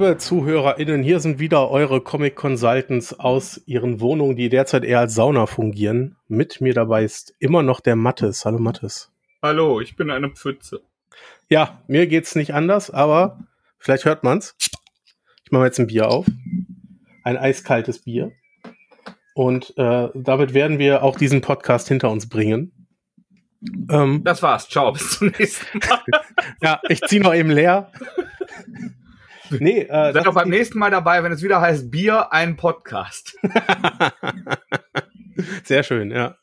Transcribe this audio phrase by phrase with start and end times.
[0.00, 5.14] Liebe ZuhörerInnen, hier sind wieder eure Comic Consultants aus ihren Wohnungen, die derzeit eher als
[5.14, 6.16] Sauna fungieren.
[6.26, 8.46] Mit mir dabei ist immer noch der Mattes.
[8.46, 9.12] Hallo Mattes.
[9.42, 10.80] Hallo, ich bin eine Pfütze.
[11.50, 13.40] Ja, mir geht's nicht anders, aber
[13.76, 14.56] vielleicht hört man's.
[15.44, 16.24] Ich mache jetzt ein Bier auf.
[17.22, 18.32] Ein eiskaltes Bier.
[19.34, 22.72] Und äh, damit werden wir auch diesen Podcast hinter uns bringen.
[23.90, 24.66] Ähm, das war's.
[24.66, 26.00] Ciao, bis zum nächsten Mal.
[26.62, 27.92] ja, ich zieh noch eben leer.
[29.58, 33.36] Nee, äh, Seid doch beim nächsten Mal dabei, wenn es wieder heißt Bier, ein Podcast.
[35.64, 36.36] Sehr schön, ja.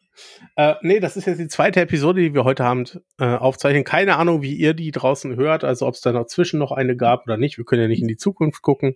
[0.55, 3.83] Äh, nee, das ist jetzt die zweite Episode, die wir heute Abend äh, aufzeichnen.
[3.83, 7.27] Keine Ahnung, wie ihr die draußen hört, also ob es da dazwischen noch eine gab
[7.27, 7.57] oder nicht.
[7.57, 8.95] Wir können ja nicht in die Zukunft gucken.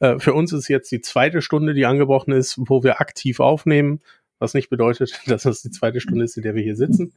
[0.00, 4.00] Äh, für uns ist jetzt die zweite Stunde, die angebrochen ist, wo wir aktiv aufnehmen,
[4.38, 7.12] was nicht bedeutet, dass das die zweite Stunde ist, in der wir hier sitzen.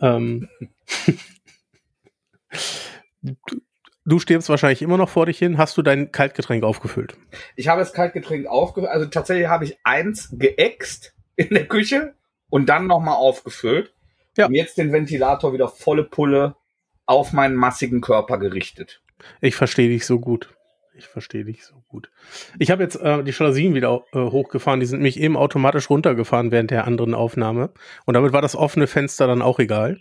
[0.00, 0.48] Ähm
[4.08, 5.58] Du stirbst wahrscheinlich immer noch vor dich hin.
[5.58, 7.18] Hast du dein Kaltgetränk aufgefüllt?
[7.56, 8.90] Ich habe das Kaltgetränk aufgefüllt.
[8.90, 12.14] Also tatsächlich habe ich eins geäxt in der Küche
[12.48, 13.92] und dann nochmal aufgefüllt.
[14.38, 14.46] Ja.
[14.46, 16.56] Und jetzt den Ventilator wieder volle Pulle
[17.04, 19.02] auf meinen massigen Körper gerichtet.
[19.42, 20.54] Ich verstehe dich so gut.
[20.96, 22.10] Ich verstehe dich so gut.
[22.58, 24.80] Ich habe jetzt äh, die Jalousien wieder äh, hochgefahren.
[24.80, 27.74] Die sind mich eben automatisch runtergefahren während der anderen Aufnahme.
[28.06, 30.00] Und damit war das offene Fenster dann auch egal.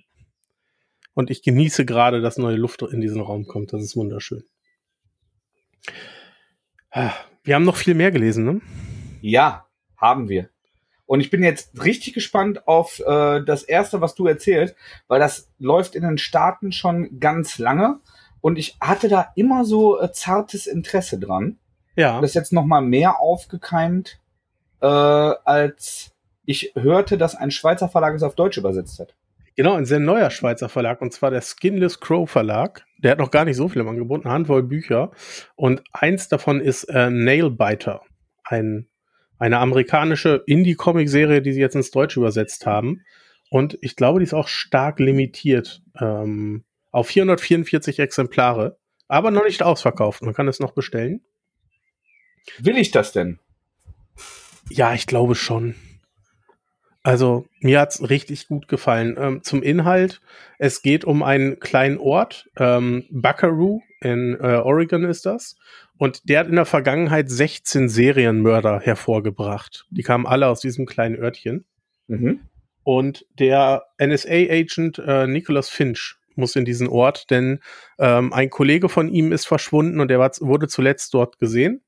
[1.17, 3.73] Und ich genieße gerade, dass neue Luft in diesen Raum kommt.
[3.73, 4.43] Das ist wunderschön.
[6.91, 7.11] Ah,
[7.43, 8.61] wir haben noch viel mehr gelesen, ne?
[9.21, 10.49] Ja, haben wir.
[11.07, 14.75] Und ich bin jetzt richtig gespannt auf äh, das erste, was du erzählst,
[15.07, 17.99] weil das läuft in den Staaten schon ganz lange.
[18.39, 21.57] Und ich hatte da immer so äh, zartes Interesse dran.
[21.95, 22.21] Ja.
[22.21, 24.19] Das ist jetzt noch mal mehr aufgekeimt,
[24.81, 26.11] äh, als
[26.45, 29.15] ich hörte, dass ein Schweizer Verlag es auf Deutsch übersetzt hat.
[29.57, 32.85] Genau, ein sehr neuer Schweizer Verlag, und zwar der Skinless Crow Verlag.
[32.99, 35.09] Der hat noch gar nicht so viel im Angebot, eine Handvoll Bücher.
[35.55, 38.03] Und eins davon ist äh, Nailbiter,
[38.43, 38.87] ein,
[39.39, 43.03] eine amerikanische Indie-Comic-Serie, die sie jetzt ins Deutsche übersetzt haben.
[43.49, 49.63] Und ich glaube, die ist auch stark limitiert ähm, auf 444 Exemplare, aber noch nicht
[49.63, 50.21] ausverkauft.
[50.21, 51.21] Man kann es noch bestellen.
[52.59, 53.39] Will ich das denn?
[54.69, 55.73] Ja, ich glaube schon.
[57.07, 59.15] Also mir hat's richtig gut gefallen.
[59.17, 60.19] Ähm, zum Inhalt,
[60.59, 65.55] es geht um einen kleinen Ort, ähm, Buckaroo in äh, Oregon ist das.
[65.97, 69.85] Und der hat in der Vergangenheit 16 Serienmörder hervorgebracht.
[69.89, 71.63] Die kamen alle aus diesem kleinen Örtchen.
[72.07, 72.41] Mhm.
[72.83, 77.61] Und der NSA-Agent äh, Nicholas Finch muss in diesen Ort, denn
[77.99, 81.81] ähm, ein Kollege von ihm ist verschwunden und er war, wurde zuletzt dort gesehen.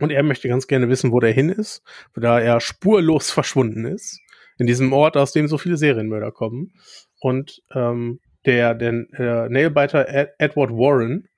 [0.00, 1.82] Und er möchte ganz gerne wissen, wo der hin ist,
[2.14, 4.20] da er spurlos verschwunden ist.
[4.58, 6.72] In diesem Ort, aus dem so viele Serienmörder kommen.
[7.20, 11.28] Und ähm, der, der äh, Nailbiter Ed Edward Warren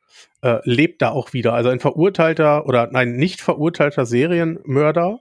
[0.43, 1.53] äh, lebt da auch wieder.
[1.53, 5.21] Also ein verurteilter oder nein, nicht verurteilter Serienmörder.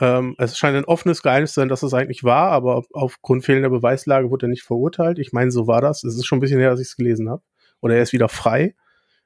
[0.00, 3.70] Ähm, es scheint ein offenes Geheimnis zu sein, dass es eigentlich war, aber aufgrund fehlender
[3.70, 5.18] Beweislage wurde er nicht verurteilt.
[5.18, 6.04] Ich meine, so war das.
[6.04, 7.42] Es ist schon ein bisschen her, dass ich es gelesen habe.
[7.80, 8.74] Oder er ist wieder frei.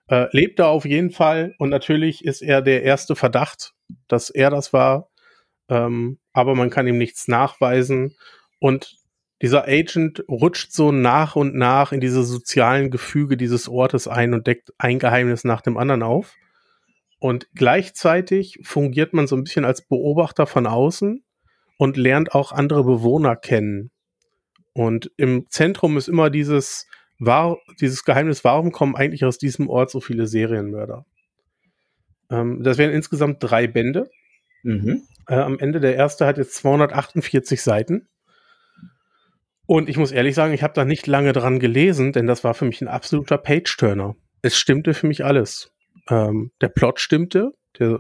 [0.09, 3.73] Äh, lebt da auf jeden Fall und natürlich ist er der erste Verdacht,
[4.09, 5.09] dass er das war,
[5.69, 8.15] ähm, aber man kann ihm nichts nachweisen
[8.61, 8.97] und
[9.43, 14.47] dieser Agent rutscht so nach und nach in diese sozialen Gefüge dieses Ortes ein und
[14.47, 16.35] deckt ein Geheimnis nach dem anderen auf.
[17.19, 21.25] Und gleichzeitig fungiert man so ein bisschen als Beobachter von außen
[21.79, 23.91] und lernt auch andere Bewohner kennen.
[24.73, 26.87] Und im Zentrum ist immer dieses,
[27.27, 31.05] war, dieses Geheimnis, warum kommen eigentlich aus diesem Ort so viele Serienmörder?
[32.31, 34.11] Ähm, das wären insgesamt drei Bände.
[34.63, 35.03] Mhm.
[35.29, 38.09] Äh, am Ende der erste hat jetzt 248 Seiten.
[39.67, 42.55] Und ich muss ehrlich sagen, ich habe da nicht lange dran gelesen, denn das war
[42.55, 44.15] für mich ein absoluter Page-Turner.
[44.43, 45.73] Es stimmte für mich alles.
[46.09, 47.99] Ähm, der Plot stimmte, der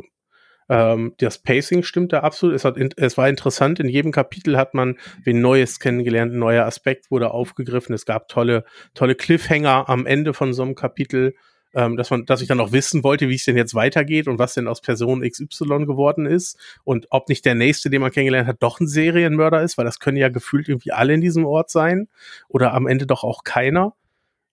[0.68, 2.54] ähm, das Pacing stimmte absolut.
[2.54, 3.80] Es, hat, es war interessant.
[3.80, 6.32] In jedem Kapitel hat man wen Neues kennengelernt.
[6.32, 7.94] Ein neuer Aspekt wurde aufgegriffen.
[7.94, 8.64] Es gab tolle,
[8.94, 11.34] tolle Cliffhanger am Ende von so einem Kapitel,
[11.74, 14.38] ähm, dass man, dass ich dann auch wissen wollte, wie es denn jetzt weitergeht und
[14.38, 18.48] was denn aus Person XY geworden ist und ob nicht der nächste, den man kennengelernt
[18.48, 21.70] hat, doch ein Serienmörder ist, weil das können ja gefühlt irgendwie alle in diesem Ort
[21.70, 22.08] sein
[22.48, 23.94] oder am Ende doch auch keiner.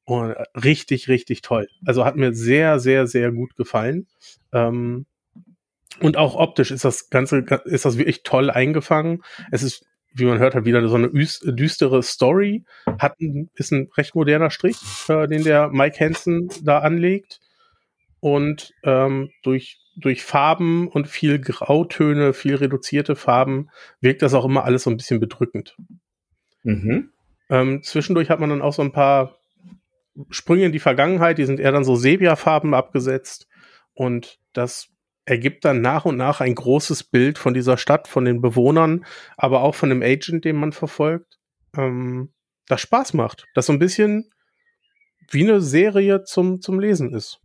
[0.04, 1.68] Und äh, richtig, richtig toll.
[1.86, 4.08] Also hat mir sehr, sehr, sehr gut gefallen.
[4.52, 5.06] Ähm,
[6.00, 9.24] und auch optisch ist das Ganze, ist das wirklich toll eingefangen.
[9.52, 12.64] Es ist, wie man hört, halt wieder so eine düstere Story.
[13.00, 14.78] Hat ein, ist ein recht moderner Strich,
[15.10, 17.40] äh, den der Mike Hansen da anlegt.
[18.20, 24.64] Und ähm, durch, durch Farben und viel Grautöne, viel reduzierte Farben wirkt das auch immer
[24.64, 25.76] alles so ein bisschen bedrückend.
[26.64, 27.10] Mhm.
[27.50, 29.38] Ähm, zwischendurch hat man dann auch so ein paar
[30.30, 33.48] Sprünge in die Vergangenheit, die sind eher dann so Sepia-Farben abgesetzt.
[33.94, 34.91] Und das
[35.26, 39.06] ergibt dann nach und nach ein großes Bild von dieser Stadt, von den Bewohnern,
[39.38, 41.40] aber auch von dem Agent, den man verfolgt,
[41.78, 42.34] ähm,
[42.68, 43.46] das Spaß macht.
[43.54, 44.32] Das so ein bisschen
[45.30, 47.40] wie eine Serie zum, zum Lesen ist.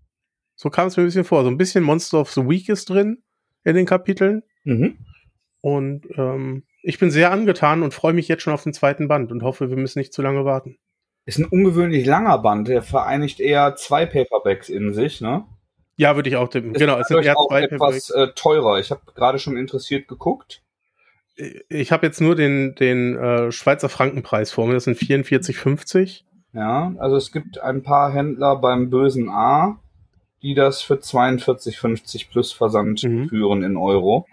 [0.54, 1.42] So kam es mir ein bisschen vor.
[1.42, 3.22] So ein bisschen Monster of the Week ist drin
[3.64, 4.42] in den Kapiteln.
[4.64, 4.98] Mhm.
[5.60, 9.32] Und ähm, ich bin sehr angetan und freue mich jetzt schon auf den zweiten Band
[9.32, 10.78] und hoffe, wir müssen nicht zu lange warten.
[11.24, 12.68] Ist ein ungewöhnlich langer Band.
[12.68, 15.44] Der vereinigt eher zwei Paperbacks in sich, ne?
[15.96, 16.74] Ja, würde ich auch tippen.
[16.74, 18.78] Ist genau, es sind eher auch zwei etwas äh, teurer.
[18.78, 20.62] Ich habe gerade schon interessiert geguckt.
[21.68, 24.74] Ich habe jetzt nur den, den äh, Schweizer Frankenpreis vor mir.
[24.74, 26.22] Das sind 44,50.
[26.52, 29.78] Ja, also es gibt ein paar Händler beim bösen A,
[30.42, 33.28] die das für 42,50 plus Versand Mhm.
[33.28, 34.26] führen in Euro.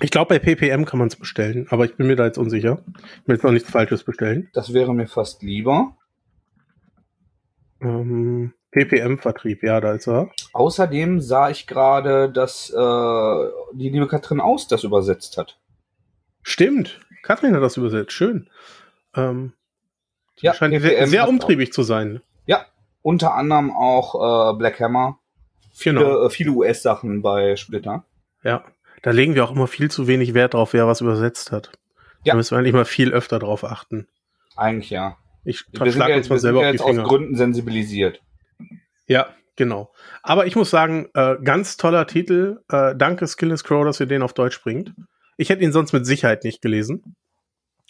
[0.00, 2.82] Ich glaube, bei PPM kann man es bestellen, aber ich bin mir da jetzt unsicher.
[2.88, 4.48] Ich will jetzt noch nichts Falsches bestellen.
[4.54, 5.96] Das wäre mir fast lieber.
[7.80, 10.30] Ähm, PPM-Vertrieb, ja, da ist er.
[10.52, 15.58] Außerdem sah ich gerade, dass äh, die liebe Katrin Aus das übersetzt hat.
[16.42, 17.00] Stimmt.
[17.22, 18.12] Kathrin hat das übersetzt.
[18.12, 18.48] Schön.
[19.14, 19.52] Ähm,
[20.40, 22.20] Ja, scheint PPM sehr, umtriebig zu sein.
[22.46, 22.64] Ja,
[23.02, 25.18] unter anderem auch äh, Black Hammer.
[25.72, 26.26] Viele, Genau.
[26.26, 28.04] äh, viele US-Sachen bei Splitter.
[28.42, 28.64] Ja.
[29.02, 31.72] Da legen wir auch immer viel zu wenig Wert drauf, wer was übersetzt hat.
[32.24, 32.32] Ja.
[32.32, 34.06] Da müssen wir eigentlich mal viel öfter drauf achten.
[34.56, 35.16] Eigentlich ja.
[35.44, 37.08] Ich Wir sind ja, uns mal wir sind selber ja auf die jetzt aus.
[37.08, 38.20] Gründen sensibilisiert.
[39.10, 39.92] Ja, genau.
[40.22, 42.60] Aber ich muss sagen, äh, ganz toller Titel.
[42.70, 44.94] Äh, danke Skillness Crow, dass ihr den auf Deutsch bringt.
[45.36, 47.16] Ich hätte ihn sonst mit Sicherheit nicht gelesen.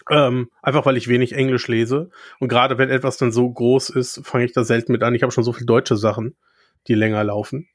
[0.09, 2.09] Ähm, einfach weil ich wenig Englisch lese.
[2.39, 5.15] Und gerade wenn etwas dann so groß ist, fange ich da selten mit an.
[5.15, 6.37] Ich habe schon so viele deutsche Sachen,
[6.89, 7.69] die länger laufen.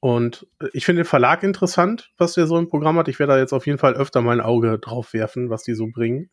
[0.00, 3.06] Und äh, ich finde den Verlag interessant, was der so im Programm hat.
[3.06, 5.86] Ich werde da jetzt auf jeden Fall öfter mein Auge drauf werfen, was die so
[5.86, 6.28] bringen.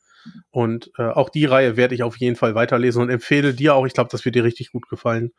[0.49, 3.85] Und äh, auch die Reihe werde ich auf jeden Fall weiterlesen und empfehle dir auch,
[3.85, 5.33] ich glaube, das wird dir richtig gut gefallen,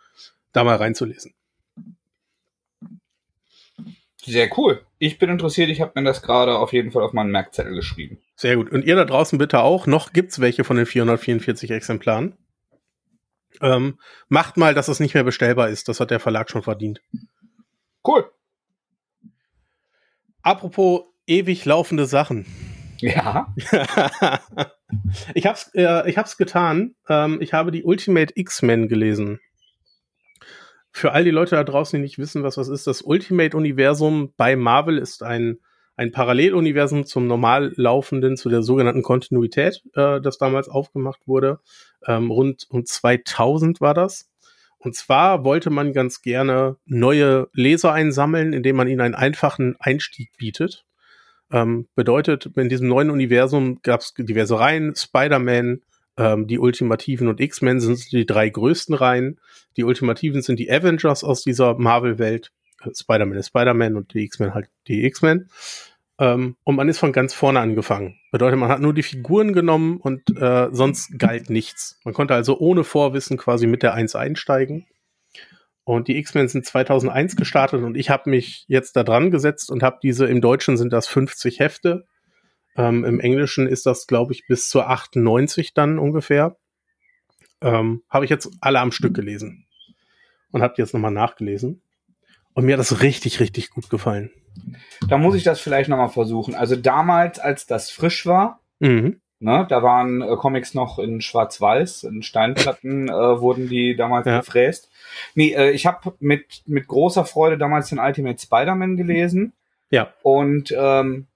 [0.53, 1.35] da mal reinzulesen.
[4.25, 4.87] Sehr cool.
[4.99, 5.69] Ich bin interessiert.
[5.69, 8.19] Ich habe mir das gerade auf jeden Fall auf meinen Merkzettel geschrieben.
[8.37, 8.71] Sehr gut.
[8.71, 9.87] Und ihr da draußen bitte auch.
[9.89, 12.37] Noch gibt's welche von den 444 Exemplaren.
[13.61, 15.89] Ähm, macht mal, dass es nicht mehr bestellbar ist.
[15.89, 17.03] Das hat der Verlag schon verdient.
[18.07, 18.31] Cool.
[20.43, 22.47] Apropos ewig laufende Sachen.
[22.99, 23.53] Ja.
[25.35, 26.95] ich hab's, äh, ich hab's getan.
[27.09, 29.41] Ähm, ich habe die Ultimate X-Men gelesen.
[30.93, 34.57] Für all die Leute da draußen, die nicht wissen, was das ist, das Ultimate-Universum bei
[34.57, 35.59] Marvel ist ein,
[35.97, 41.61] ein Paralleluniversum zum normal laufenden, zu der sogenannten Kontinuität, äh, das damals aufgemacht wurde.
[42.07, 44.29] Ähm, rund um 2000 war das.
[44.79, 50.31] Und zwar wollte man ganz gerne neue Leser einsammeln, indem man ihnen einen einfachen Einstieg
[50.37, 50.85] bietet.
[51.53, 55.83] Ähm, bedeutet, in diesem neuen Universum gab es diverse Reihen, Spider-Man,
[56.17, 59.41] ähm, die Ultimativen und X-Men sind die drei größten Reihen.
[59.77, 62.53] Die Ultimativen sind die Avengers aus dieser Marvel-Welt.
[62.83, 65.49] Äh, Spider-Man ist Spider-Man und die X-Men halt die X-Men.
[66.19, 68.19] Ähm, und man ist von ganz vorne angefangen.
[68.31, 71.99] Bedeutet, man hat nur die Figuren genommen und äh, sonst galt nichts.
[72.05, 74.87] Man konnte also ohne Vorwissen quasi mit der 1 einsteigen.
[75.85, 79.83] Und die X-Men sind 2001 gestartet und ich habe mich jetzt da dran gesetzt und
[79.83, 82.05] habe diese, im Deutschen sind das 50 Hefte.
[82.77, 86.57] Ähm, Im Englischen ist das, glaube ich, bis zur 98 dann ungefähr.
[87.61, 89.67] Ähm, habe ich jetzt alle am Stück gelesen.
[90.51, 91.83] Und habe die jetzt nochmal nachgelesen.
[92.55, 94.31] Und mir hat das richtig, richtig gut gefallen.
[95.09, 96.55] Da muss ich das vielleicht nochmal versuchen.
[96.55, 99.21] Also damals, als das frisch war, Mhm.
[99.39, 104.41] ne, da waren äh, Comics noch in Schwarz-Weiß, in Steinplatten äh, wurden die damals Ja.
[104.41, 104.91] gefräst.
[105.35, 109.55] Nee, äh, ich habe mit, mit großer Freude damals den Ultimate Spider-Man gelesen.
[109.91, 110.13] Ja.
[110.23, 111.27] Und ähm,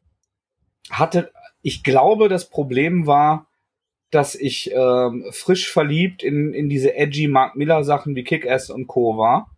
[0.91, 3.49] hatte, ich glaube, das Problem war,
[4.11, 8.87] dass ich ähm, frisch verliebt in, in diese edgy Mark Miller Sachen wie Kick-Ass und
[8.87, 9.19] Co.
[9.19, 9.57] war.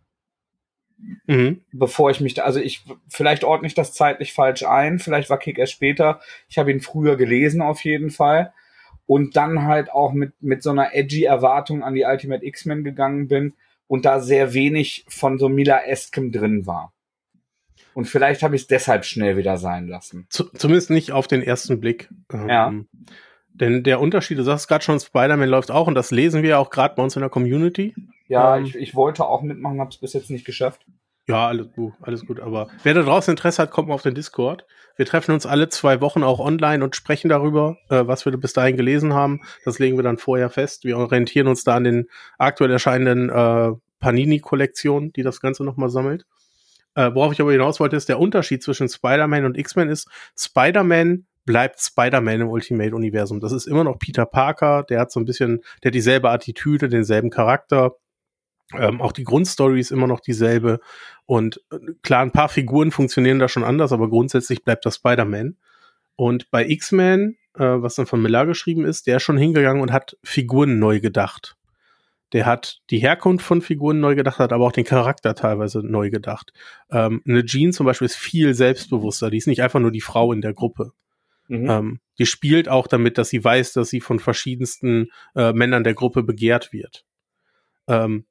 [1.27, 1.61] Mhm.
[1.71, 5.39] bevor ich mich da, also ich, vielleicht ordne ich das zeitlich falsch ein, vielleicht war
[5.39, 6.19] Kick erst später.
[6.49, 8.53] Ich habe ihn früher gelesen auf jeden Fall.
[9.05, 13.27] Und dann halt auch mit, mit so einer edgy Erwartung an die Ultimate X-Men gegangen
[13.27, 13.53] bin
[13.87, 16.93] und da sehr wenig von so Miller-eskem drin war.
[17.93, 20.27] Und vielleicht habe ich es deshalb schnell wieder sein lassen.
[20.29, 22.09] Zu, zumindest nicht auf den ersten Blick.
[22.31, 22.73] Ähm, Ja.
[23.53, 26.57] Denn der Unterschied, du sagst gerade schon, Spider-Man läuft auch und das lesen wir ja
[26.59, 27.93] auch gerade bei uns in der Community.
[28.27, 28.63] Ja, Ähm.
[28.65, 30.85] ich, ich wollte auch mitmachen, habe es bis jetzt nicht geschafft.
[31.27, 32.39] Ja, alles gut, alles gut.
[32.39, 34.65] Aber wer da draußen Interesse hat, kommt mal auf den Discord.
[34.95, 38.53] Wir treffen uns alle zwei Wochen auch online und sprechen darüber, äh, was wir bis
[38.53, 39.41] dahin gelesen haben.
[39.65, 40.85] Das legen wir dann vorher fest.
[40.85, 46.25] Wir orientieren uns da an den aktuell erscheinenden äh, Panini-Kollektionen, die das Ganze nochmal sammelt.
[46.99, 51.27] Äh, worauf ich aber hinaus wollte, ist der Unterschied zwischen Spider-Man und X-Men ist, Spider-Man
[51.45, 53.39] bleibt Spider-Man im Ultimate-Universum.
[53.39, 56.89] Das ist immer noch Peter Parker, der hat so ein bisschen, der hat dieselbe Attitüde,
[56.89, 57.93] denselben Charakter.
[58.73, 60.81] Ähm, auch die Grundstory ist immer noch dieselbe.
[61.25, 65.55] Und äh, klar, ein paar Figuren funktionieren da schon anders, aber grundsätzlich bleibt das Spider-Man.
[66.17, 69.93] Und bei X-Men, äh, was dann von Miller geschrieben ist, der ist schon hingegangen und
[69.93, 71.55] hat Figuren neu gedacht.
[72.33, 76.09] Der hat die Herkunft von Figuren neu gedacht, hat aber auch den Charakter teilweise neu
[76.09, 76.51] gedacht.
[76.91, 79.29] Ähm, eine Jean zum Beispiel ist viel selbstbewusster.
[79.29, 80.91] Die ist nicht einfach nur die Frau in der Gruppe.
[81.47, 81.69] Mhm.
[81.69, 85.95] Ähm, die spielt auch damit, dass sie weiß, dass sie von verschiedensten äh, Männern der
[85.95, 87.05] Gruppe begehrt wird.
[87.87, 88.25] Ähm,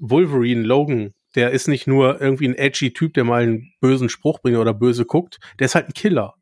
[0.00, 4.40] Wolverine, Logan, der ist nicht nur irgendwie ein edgy Typ, der mal einen bösen Spruch
[4.40, 6.34] bringt oder böse guckt, der ist halt ein Killer.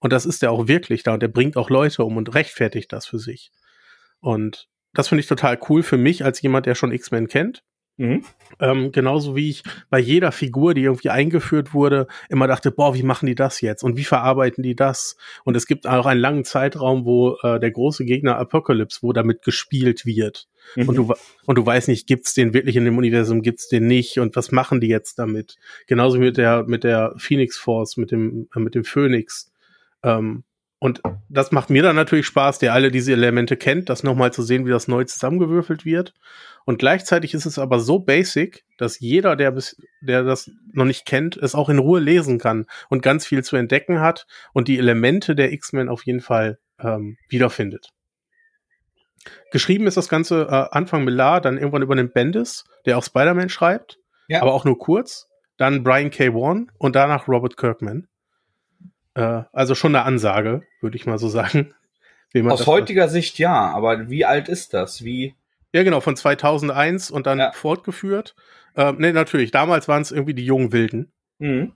[0.00, 2.92] Und das ist der auch wirklich da und der bringt auch Leute um und rechtfertigt
[2.92, 3.50] das für sich.
[4.20, 7.62] Und das finde ich total cool für mich als jemand, der schon X-Men kennt.
[7.98, 8.24] Mhm.
[8.60, 13.02] Ähm, genauso wie ich bei jeder Figur, die irgendwie eingeführt wurde, immer dachte, boah, wie
[13.02, 15.16] machen die das jetzt und wie verarbeiten die das?
[15.44, 19.42] Und es gibt auch einen langen Zeitraum, wo äh, der große Gegner Apocalypse, wo damit
[19.42, 20.48] gespielt wird.
[20.76, 20.88] Mhm.
[20.88, 21.14] Und, du,
[21.46, 24.52] und du weißt nicht, gibt's den wirklich in dem Universum, gibt's den nicht und was
[24.52, 25.56] machen die jetzt damit?
[25.88, 29.52] Genauso mit der, mit der Phoenix Force, mit dem, äh, mit dem Phoenix.
[30.04, 30.44] Ähm,
[30.80, 34.42] und das macht mir dann natürlich Spaß, der alle diese Elemente kennt, das nochmal zu
[34.42, 36.14] sehen, wie das neu zusammengewürfelt wird.
[36.64, 41.04] Und gleichzeitig ist es aber so basic, dass jeder, der, bis, der das noch nicht
[41.04, 44.78] kennt, es auch in Ruhe lesen kann und ganz viel zu entdecken hat und die
[44.78, 47.88] Elemente der X-Men auf jeden Fall ähm, wiederfindet.
[49.50, 53.48] Geschrieben ist das Ganze äh, Anfang Millar, dann irgendwann über den Bendis, der auch Spider-Man
[53.48, 54.42] schreibt, ja.
[54.42, 55.26] aber auch nur kurz.
[55.56, 56.32] Dann Brian K.
[56.34, 58.06] Vaughan und danach Robert Kirkman.
[59.18, 61.74] Äh, also schon eine Ansage, würde ich mal so sagen.
[62.48, 63.10] Aus heutiger hat.
[63.10, 65.02] Sicht ja, aber wie alt ist das?
[65.02, 65.34] Wie?
[65.72, 67.52] Ja, genau, von 2001 und dann ja.
[67.52, 68.34] fortgeführt.
[68.76, 71.10] Äh, ne, natürlich, damals waren es irgendwie die jungen Wilden.
[71.38, 71.72] Mhm.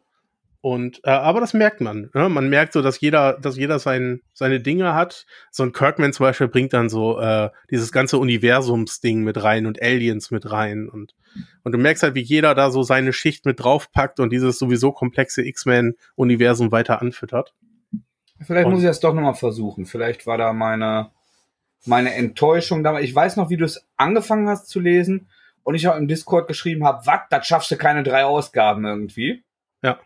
[0.62, 2.11] Und äh, aber das merkt man.
[2.14, 2.28] Ne?
[2.28, 5.26] Man merkt so, dass jeder, dass jeder sein, seine Dinge hat.
[5.50, 9.83] So ein Kirkman zum Beispiel bringt dann so äh, dieses ganze Universumsding mit rein und
[9.83, 11.14] Aliens mit rein und
[11.64, 14.92] und du merkst halt, wie jeder da so seine Schicht mit draufpackt und dieses sowieso
[14.92, 17.54] komplexe X-Men-Universum weiter anfüttert.
[18.40, 19.87] Vielleicht und muss ich das doch nochmal versuchen.
[19.87, 21.11] Vielleicht war da meine
[21.87, 23.04] meine Enttäuschung damals.
[23.04, 25.28] Ich weiß noch, wie du es angefangen hast zu lesen
[25.64, 29.42] und ich auch im Discord geschrieben habe, was, das schaffst du keine drei Ausgaben irgendwie.
[29.83, 29.99] Ja.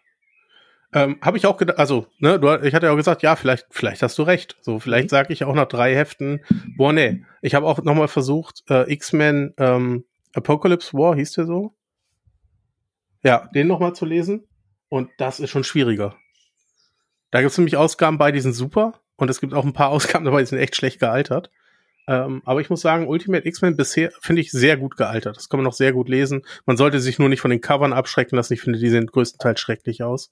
[0.92, 3.66] Ähm, habe ich auch gedacht, also, ne, du, ich hatte ja auch gesagt, ja, vielleicht,
[3.70, 4.56] vielleicht hast du recht.
[4.60, 5.10] So, vielleicht mhm.
[5.10, 6.44] sage ich auch nach drei Heften,
[6.76, 7.24] boah, nee.
[7.42, 11.74] Ich habe auch nochmal versucht, äh, X-Men ähm, Apocalypse War, hieß der so?
[13.22, 14.46] Ja, den nochmal zu lesen.
[14.88, 16.16] Und das ist schon schwieriger.
[17.30, 19.00] Da gibt es nämlich Ausgaben bei, die sind super.
[19.16, 21.50] Und es gibt auch ein paar Ausgaben dabei, die sind echt schlecht gealtert.
[22.08, 25.36] Ähm, aber ich muss sagen, Ultimate X-Men bisher finde ich sehr gut gealtert.
[25.36, 26.42] Das kann man noch sehr gut lesen.
[26.64, 28.52] Man sollte sich nur nicht von den Covern abschrecken lassen.
[28.52, 30.30] Ich finde, die sehen größtenteils schrecklich aus.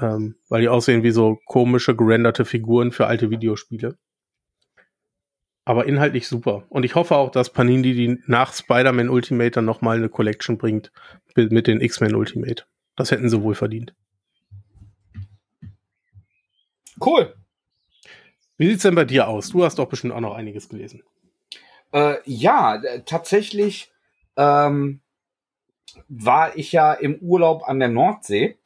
[0.00, 3.98] Ähm, weil die aussehen wie so komische, gerenderte Figuren für alte Videospiele.
[5.64, 6.64] Aber inhaltlich super.
[6.70, 10.90] Und ich hoffe auch, dass Panini die nach Spider-Man Ultimate dann nochmal eine Collection bringt
[11.36, 12.64] mit den X-Men Ultimate.
[12.96, 13.94] Das hätten sie wohl verdient.
[17.04, 17.34] Cool.
[18.56, 19.50] Wie sieht's denn bei dir aus?
[19.50, 21.02] Du hast doch bestimmt auch noch einiges gelesen.
[21.92, 23.92] Äh, ja, tatsächlich
[24.36, 25.00] ähm,
[26.08, 28.56] war ich ja im Urlaub an der Nordsee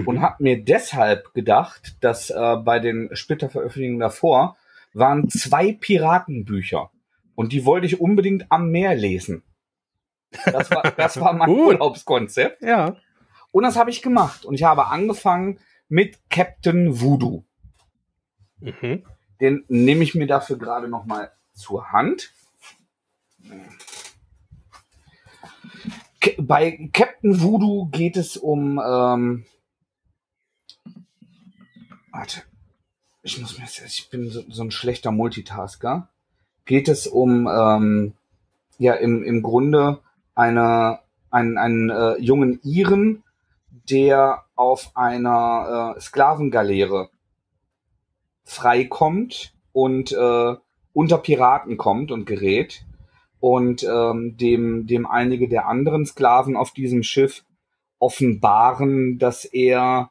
[0.00, 0.08] mhm.
[0.08, 4.56] und habe mir deshalb gedacht, dass äh, bei den Splitterveröffentlichungen davor
[4.92, 6.90] waren zwei Piratenbücher
[7.34, 9.42] und die wollte ich unbedingt am Meer lesen.
[10.44, 12.62] Das war, das war mein Urlaubskonzept.
[12.62, 12.96] Ja.
[13.52, 17.44] Und das habe ich gemacht und ich habe angefangen mit Captain Voodoo.
[18.58, 19.04] Mhm.
[19.40, 22.32] Den nehme ich mir dafür gerade noch mal zur Hand.
[26.38, 28.80] Bei Captain Voodoo geht es um.
[28.84, 29.46] Ähm,
[32.16, 32.42] warte.
[33.22, 36.08] Ich muss mir jetzt, ich bin so, so ein schlechter Multitasker.
[36.64, 38.14] Geht es um ähm,
[38.78, 40.00] ja im, im Grunde
[40.34, 43.22] eine, einen, einen äh, jungen Iren,
[43.90, 47.10] der auf einer äh, Sklavengaleere
[48.44, 50.54] freikommt und äh,
[50.92, 52.84] unter Piraten kommt und gerät
[53.40, 57.44] und ähm, dem, dem einige der anderen Sklaven auf diesem Schiff
[57.98, 60.10] offenbaren, dass er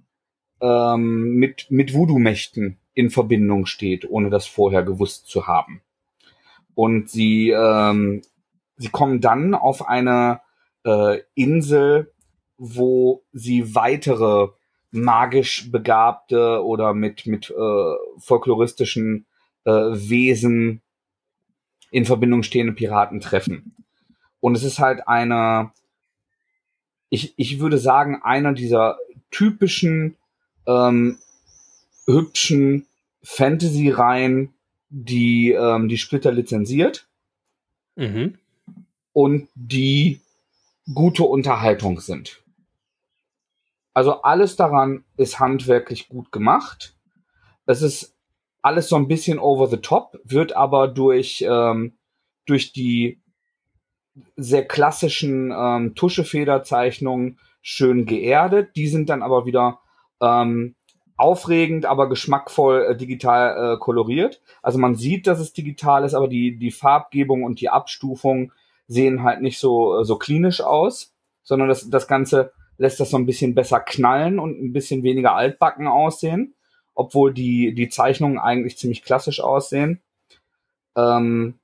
[0.65, 5.81] ähm, mit, mit Voodoo-Mächten in Verbindung steht, ohne das vorher gewusst zu haben.
[6.73, 8.21] Und sie, ähm,
[8.77, 10.41] sie kommen dann auf eine
[10.85, 12.11] äh, Insel,
[12.57, 14.47] wo sie weitere
[14.91, 19.25] magisch begabte oder mit, mit äh, folkloristischen
[19.65, 20.81] äh, Wesen
[21.91, 23.75] in Verbindung stehende Piraten treffen.
[24.39, 25.71] Und es ist halt eine,
[27.09, 28.97] ich, ich würde sagen, einer dieser
[29.31, 30.17] typischen
[30.67, 31.17] ähm,
[32.05, 32.87] hübschen
[33.23, 34.53] Fantasy-Reihen,
[34.89, 37.07] die ähm, die Splitter lizenziert.
[37.97, 38.37] Mhm.
[39.13, 40.19] und die
[40.93, 42.43] gute Unterhaltung sind.
[43.93, 46.97] Also alles daran ist handwerklich gut gemacht.
[47.65, 48.17] Es ist
[48.61, 51.97] alles so ein bisschen over the top, wird aber durch, ähm,
[52.45, 53.21] durch die
[54.35, 58.75] sehr klassischen ähm, Tuschefederzeichnungen schön geerdet.
[58.75, 59.79] Die sind dann aber wieder
[60.21, 60.75] ähm,
[61.17, 64.41] aufregend, aber geschmackvoll äh, digital äh, koloriert.
[64.61, 68.51] Also man sieht, dass es digital ist, aber die, die Farbgebung und die Abstufung
[68.87, 73.25] sehen halt nicht so, so klinisch aus, sondern das, das Ganze lässt das so ein
[73.25, 76.55] bisschen besser knallen und ein bisschen weniger altbacken aussehen,
[76.93, 80.01] obwohl die, die Zeichnungen eigentlich ziemlich klassisch aussehen.
[80.97, 81.59] Ähm,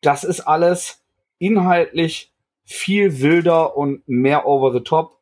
[0.00, 1.02] das ist alles
[1.38, 2.32] inhaltlich
[2.64, 5.13] viel wilder und mehr over the top,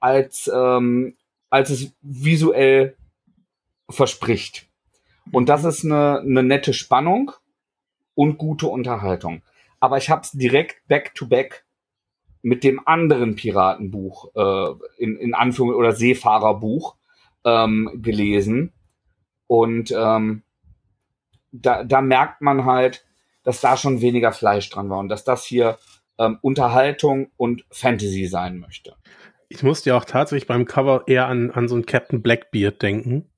[0.00, 1.16] als, ähm,
[1.50, 2.96] als es visuell
[3.88, 4.66] verspricht.
[5.32, 7.32] Und das ist eine, eine nette Spannung
[8.14, 9.42] und gute Unterhaltung.
[9.78, 11.64] Aber ich habe es direkt back to back
[12.42, 16.96] mit dem anderen Piratenbuch äh, in, in Anführung oder Seefahrerbuch
[17.44, 18.72] ähm, gelesen.
[19.46, 20.42] Und ähm,
[21.52, 23.04] da, da merkt man halt,
[23.42, 25.78] dass da schon weniger Fleisch dran war und dass das hier
[26.18, 28.96] ähm, Unterhaltung und Fantasy sein möchte.
[29.52, 33.28] Ich musste ja auch tatsächlich beim Cover eher an, an so einen Captain Blackbeard denken.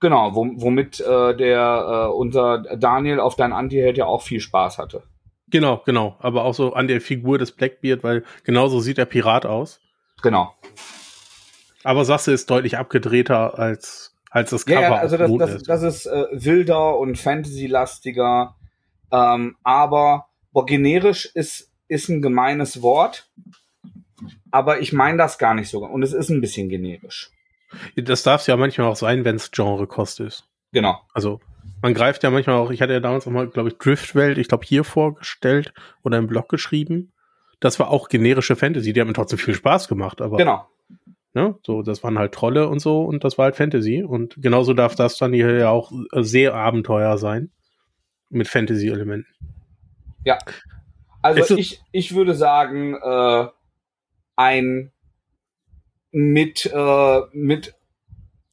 [0.00, 5.02] Genau, womit äh, der äh, unser Daniel auf dein Anti-Held ja auch viel Spaß hatte.
[5.50, 6.14] Genau, genau.
[6.20, 9.80] Aber auch so an der Figur des Blackbeard, weil genauso sieht der Pirat aus.
[10.22, 10.54] Genau.
[11.82, 14.80] Aber Sasse ist deutlich abgedrehter als, als das Cover.
[14.80, 15.68] Ja, ja also das, das, ist.
[15.68, 18.54] das ist äh, wilder und Fantasy-lastiger.
[19.10, 23.28] Ähm, aber boah, generisch ist, ist ein gemeines Wort.
[24.50, 25.84] Aber ich meine das gar nicht so.
[25.84, 27.30] Und es ist ein bisschen generisch.
[27.96, 30.44] Das darf es ja manchmal auch sein, wenn es Genre-Kost ist.
[30.72, 31.00] Genau.
[31.12, 31.40] Also
[31.82, 34.48] man greift ja manchmal auch, ich hatte ja damals auch mal, glaube ich, Driftwelt, ich
[34.48, 37.12] glaube, hier vorgestellt oder im Blog geschrieben.
[37.60, 40.36] Das war auch generische Fantasy, die haben mir trotzdem viel Spaß gemacht, aber.
[40.36, 40.66] Genau.
[41.34, 44.02] Ne, so, das waren halt Trolle und so und das war halt Fantasy.
[44.02, 47.50] Und genauso darf das dann hier ja auch sehr Abenteuer sein.
[48.30, 49.26] Mit Fantasy-Elementen.
[50.24, 50.38] Ja.
[51.22, 53.46] Also ich, ich würde sagen, äh,
[54.38, 54.92] ein
[56.12, 57.74] mit, äh, mit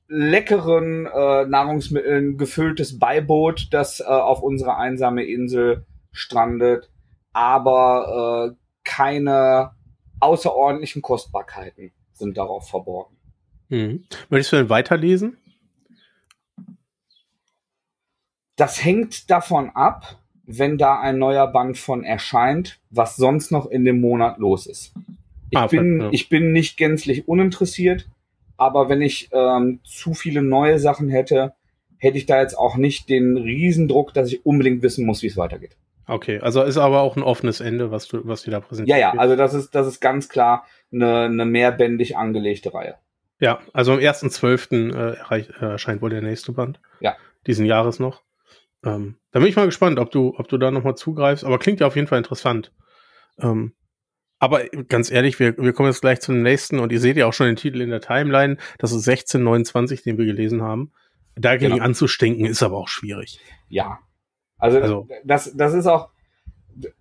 [0.08, 6.90] leckeren äh, Nahrungsmitteln gefülltes Beiboot, das äh, auf unsere einsame Insel strandet,
[7.34, 9.72] aber äh, keine
[10.20, 13.16] außerordentlichen Kostbarkeiten sind darauf verborgen.
[13.70, 14.06] Mhm.
[14.30, 15.38] Möchtest du denn weiterlesen?
[18.56, 23.86] Das hängt davon ab, wenn da ein neuer Band von erscheint, was sonst noch in
[23.86, 24.94] dem Monat los ist.
[25.56, 26.10] Ich, ah, bin, ja.
[26.12, 28.08] ich bin nicht gänzlich uninteressiert,
[28.58, 31.54] aber wenn ich ähm, zu viele neue Sachen hätte,
[31.98, 35.38] hätte ich da jetzt auch nicht den Riesendruck, dass ich unbedingt wissen muss, wie es
[35.38, 35.78] weitergeht.
[36.08, 39.00] Okay, also ist aber auch ein offenes Ende, was du, was du da präsentierst.
[39.00, 42.96] Ja, ja, also das ist, das ist ganz klar eine, eine mehrbändig angelegte Reihe.
[43.40, 44.94] Ja, also am 1.12.
[44.94, 46.80] Äh, erscheint wohl der nächste Band.
[47.00, 47.16] Ja.
[47.48, 48.24] Diesen Jahres noch.
[48.84, 51.80] Ähm, da bin ich mal gespannt, ob du, ob du da nochmal zugreifst, aber klingt
[51.80, 52.72] ja auf jeden Fall interessant.
[53.40, 53.74] Ähm,
[54.46, 57.34] aber ganz ehrlich, wir, wir kommen jetzt gleich zum nächsten und ihr seht ja auch
[57.34, 58.58] schon den Titel in der Timeline.
[58.78, 60.92] Das ist 1629, den wir gelesen haben.
[61.36, 61.84] Dagegen genau.
[61.84, 63.40] anzustinken ist aber auch schwierig.
[63.68, 64.00] Ja.
[64.58, 66.10] Also, also, das, das ist auch,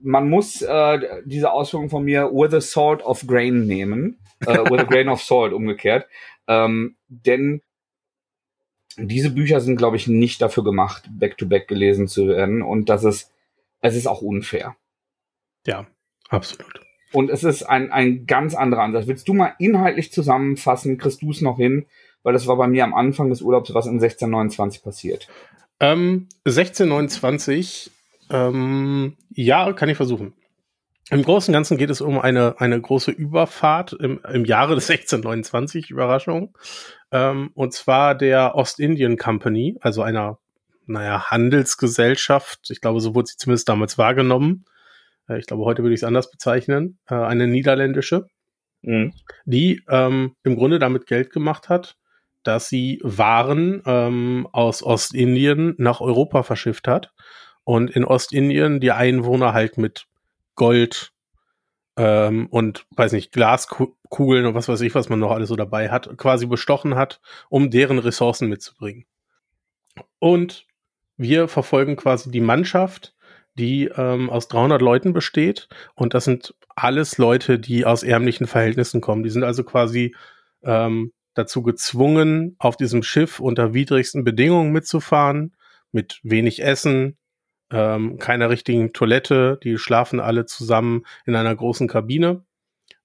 [0.00, 4.18] man muss äh, diese Ausführung von mir with a salt of grain nehmen.
[4.40, 6.06] Äh, with a grain of salt umgekehrt.
[6.48, 7.60] Ähm, denn
[8.96, 12.62] diese Bücher sind, glaube ich, nicht dafür gemacht, back-to-back -back gelesen zu werden.
[12.62, 13.32] Und das ist,
[13.80, 14.76] es ist auch unfair.
[15.66, 15.86] Ja,
[16.28, 16.80] absolut.
[17.14, 19.06] Und es ist ein, ein ganz anderer Ansatz.
[19.06, 20.98] Willst du mal inhaltlich zusammenfassen?
[20.98, 21.86] Kriegst du es noch hin?
[22.24, 25.28] Weil das war bei mir am Anfang des Urlaubs, was in 1629 passiert.
[25.78, 27.92] Ähm, 1629,
[28.30, 30.32] ähm, ja, kann ich versuchen.
[31.10, 34.90] Im Großen und Ganzen geht es um eine, eine große Überfahrt im, im Jahre des
[34.90, 36.58] 1629, Überraschung.
[37.12, 40.38] Ähm, und zwar der Ostindien Company, also einer,
[40.86, 42.70] naja, Handelsgesellschaft.
[42.70, 44.64] Ich glaube, so wurde sie zumindest damals wahrgenommen
[45.28, 48.26] äh, ich glaube, heute würde ich es anders bezeichnen, äh, eine niederländische,
[48.82, 49.12] mhm.
[49.44, 51.96] die ähm, im Grunde damit Geld gemacht hat,
[52.42, 57.12] dass sie Waren ähm, aus Ostindien nach Europa verschifft hat
[57.64, 60.06] und in Ostindien die Einwohner halt mit
[60.54, 61.12] Gold
[61.96, 65.90] ähm, und weiß nicht, Glaskugeln und was weiß ich, was man noch alles so dabei
[65.90, 69.06] hat, quasi bestochen hat, um deren Ressourcen mitzubringen.
[70.18, 70.66] Und
[71.16, 73.13] wir verfolgen quasi die Mannschaft,
[73.54, 75.68] die ähm, aus 300 Leuten besteht.
[75.94, 79.22] Und das sind alles Leute, die aus ärmlichen Verhältnissen kommen.
[79.22, 80.14] Die sind also quasi
[80.62, 85.54] ähm, dazu gezwungen, auf diesem Schiff unter widrigsten Bedingungen mitzufahren,
[85.92, 87.16] mit wenig Essen,
[87.70, 92.44] ähm, keiner richtigen Toilette, die schlafen alle zusammen in einer großen Kabine.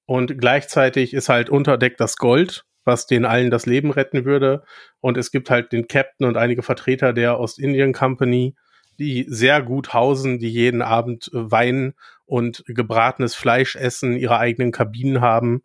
[0.05, 4.63] Und gleichzeitig ist halt unter Deck das Gold, was den allen das Leben retten würde.
[4.99, 8.55] Und es gibt halt den Captain und einige Vertreter der Ostindien Company,
[8.99, 11.93] die sehr gut hausen, die jeden Abend Wein
[12.25, 15.63] und gebratenes Fleisch essen, ihre eigenen Kabinen haben.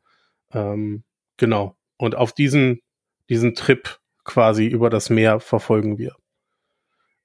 [0.52, 1.04] Ähm,
[1.36, 1.76] genau.
[1.96, 2.80] Und auf diesen,
[3.28, 6.14] diesen Trip quasi über das Meer verfolgen wir.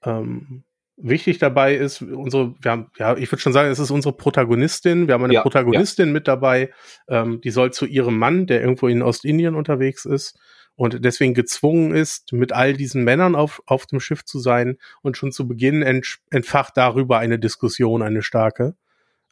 [0.03, 0.63] Ähm,
[0.97, 5.07] wichtig dabei ist, unsere, wir haben, ja, ich würde schon sagen, es ist unsere Protagonistin.
[5.07, 6.13] Wir haben eine ja, Protagonistin ja.
[6.13, 6.71] mit dabei,
[7.07, 10.37] ähm, die soll zu ihrem Mann, der irgendwo in Ostindien unterwegs ist
[10.79, 15.17] und deswegen gezwungen ist, mit all diesen Männern auf, auf dem Schiff zu sein und
[15.17, 18.75] schon zu Beginn entfacht darüber eine Diskussion, eine starke,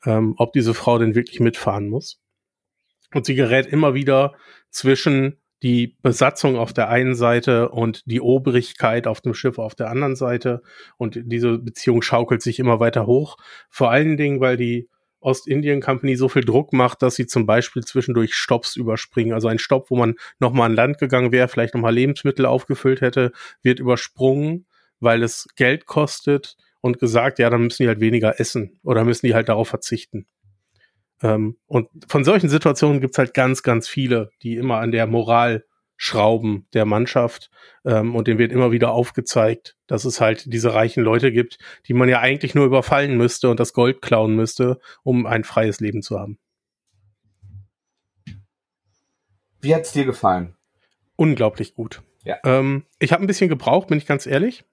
[0.04, 2.20] ähm, ob diese Frau denn wirklich mitfahren muss.
[3.14, 4.36] Und sie gerät immer wieder
[4.72, 9.90] zwischen die Besatzung auf der einen Seite und die Obrigkeit auf dem Schiff auf der
[9.90, 10.62] anderen Seite.
[10.98, 13.38] Und diese Beziehung schaukelt sich immer weiter hoch.
[13.70, 14.90] Vor allen Dingen, weil die
[15.28, 19.34] Ostindien Company so viel Druck macht, dass sie zum Beispiel zwischendurch Stops überspringen.
[19.34, 23.34] Also ein Stopp, wo man nochmal an Land gegangen wäre, vielleicht nochmal Lebensmittel aufgefüllt hätte,
[23.62, 24.68] wird übersprungen,
[25.02, 29.26] weil es Geld kostet und gesagt, ja, dann müssen die halt weniger essen oder müssen
[29.26, 30.28] die halt darauf verzichten.
[31.22, 35.66] Ähm, und von solchen Situationen gibt's halt ganz, ganz viele, die immer an der Moral
[35.98, 37.50] schrauben der Mannschaft.
[37.86, 41.58] Ähm, und dem wird immer wieder aufgezeigt, dass es halt diese reichen Leute gibt,
[41.88, 45.80] die man ja eigentlich nur überfallen müsste und das Gold klauen müsste, um ein freies
[45.80, 46.38] Leben zu haben.
[49.60, 50.56] Wie hat's dir gefallen?
[51.16, 52.04] Unglaublich gut.
[52.24, 52.38] Ja.
[52.46, 54.64] Ähm, ich habe ein bisschen gebraucht, bin ich ganz ehrlich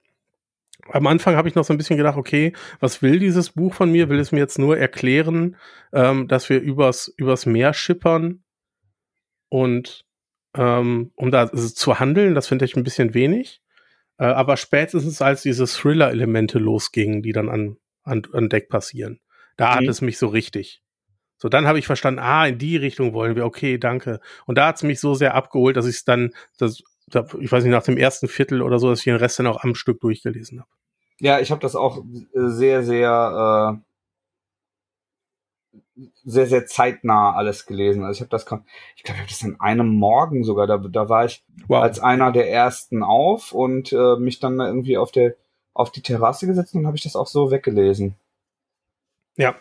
[0.89, 3.91] am Anfang habe ich noch so ein bisschen gedacht, okay, was will dieses Buch von
[3.91, 4.09] mir?
[4.09, 5.55] Will es mir jetzt nur erklären,
[5.93, 8.43] ähm, dass wir übers, übers Meer schippern
[9.49, 10.05] und
[10.55, 13.61] ähm, um da zu handeln, das finde ich ein bisschen wenig.
[14.17, 19.19] Äh, aber spätestens als diese Thriller-Elemente losgingen, die dann an, an, an Deck passieren,
[19.57, 19.75] da mhm.
[19.75, 20.81] hat es mich so richtig.
[21.37, 24.21] So, dann habe ich verstanden, ah, in die Richtung wollen wir, okay, danke.
[24.45, 26.81] Und da hat es mich so sehr abgeholt, dass ich es dann, das
[27.39, 29.63] ich weiß nicht, nach dem ersten Viertel oder so, dass ich den Rest dann auch
[29.63, 30.69] am Stück durchgelesen habe.
[31.19, 33.94] Ja, ich habe das auch sehr, sehr, äh,
[36.23, 38.03] sehr, sehr zeitnah alles gelesen.
[38.03, 38.63] Also ich habe das, ich glaube,
[38.95, 41.81] ich habe das an einem Morgen sogar, da, da war ich wow.
[41.81, 45.35] als einer der ersten auf und äh, mich dann irgendwie auf der
[45.75, 48.15] auf die Terrasse gesetzt und habe ich das auch so weggelesen.
[49.35, 49.55] Ja,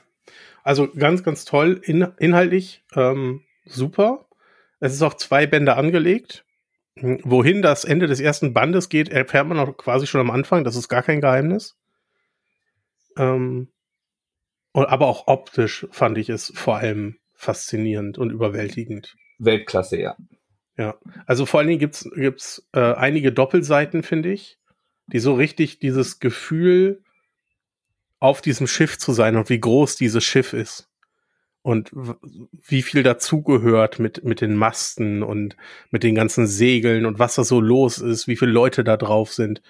[0.63, 4.27] also ganz, ganz toll, in, inhaltlich ähm, super.
[4.79, 6.47] Es ist auch zwei Bände angelegt.
[6.97, 10.63] Wohin das Ende des ersten Bandes geht, erfährt man auch quasi schon am Anfang.
[10.63, 11.77] Das ist gar kein Geheimnis.
[13.17, 13.73] Ähm,
[14.75, 19.15] aber auch optisch fand ich es vor allem faszinierend und überwältigend.
[19.39, 20.17] Weltklasse, ja.
[20.77, 24.59] Ja, also vor allen Dingen gibt's gibt's äh, einige Doppelseiten, finde ich,
[25.07, 27.03] die so richtig dieses Gefühl
[28.19, 30.91] auf diesem Schiff zu sein und wie groß dieses Schiff ist
[31.63, 35.57] und wie viel dazugehört mit, mit den Masten und
[35.91, 39.33] mit den ganzen Segeln und was da so los ist, wie viele Leute da drauf
[39.33, 39.63] sind.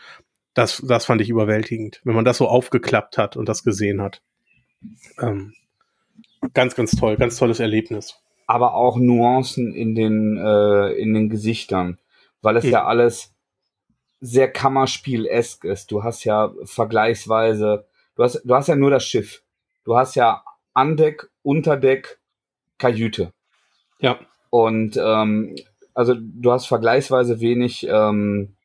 [0.54, 4.22] Das, das fand ich überwältigend, wenn man das so aufgeklappt hat und das gesehen hat.
[5.20, 5.54] Ähm,
[6.52, 8.20] ganz, ganz toll, ganz tolles Erlebnis.
[8.46, 11.98] Aber auch Nuancen in den, äh, in den Gesichtern,
[12.42, 13.34] weil es ja, ja alles
[14.20, 15.90] sehr Kammerspiel-esk ist.
[15.90, 19.42] Du hast ja vergleichsweise, du hast, du hast ja nur das Schiff.
[19.84, 20.42] Du hast ja
[20.72, 22.18] Andeck, Unterdeck,
[22.78, 23.32] Kajüte.
[24.00, 24.18] Ja.
[24.50, 25.56] Und ähm,
[25.94, 28.56] also du hast vergleichsweise wenig, ähm,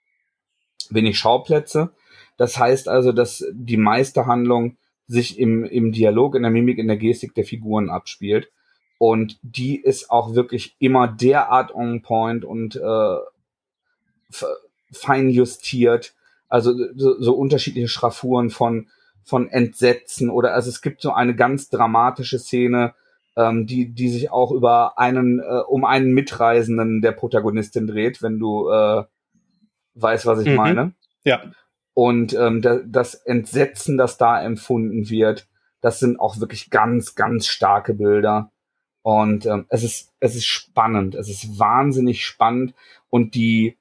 [0.90, 1.92] wenig Schauplätze.
[2.38, 4.78] Das heißt also, dass die meiste Handlung
[5.10, 8.50] sich im, im Dialog, in der Mimik, in der Gestik der Figuren abspielt.
[8.98, 13.18] Und die ist auch wirklich immer derart on point und äh,
[14.92, 16.14] fein justiert.
[16.48, 18.88] Also so, so unterschiedliche Schraffuren von
[19.30, 22.96] von Entsetzen oder also es gibt so eine ganz dramatische Szene,
[23.38, 28.40] ähm, die, die sich auch über einen, äh, um einen Mitreisenden der Protagonistin dreht, wenn
[28.40, 29.04] du äh,
[29.94, 30.56] weißt, was ich mhm.
[30.56, 30.94] meine.
[31.24, 31.42] Ja.
[32.00, 35.50] Und ähm, da, das Entsetzen, das da empfunden wird,
[35.82, 38.54] das sind auch wirklich ganz, ganz starke Bilder.
[39.02, 42.74] Und ähm, es ist, es ist spannend, es ist wahnsinnig spannend
[43.10, 43.78] und die,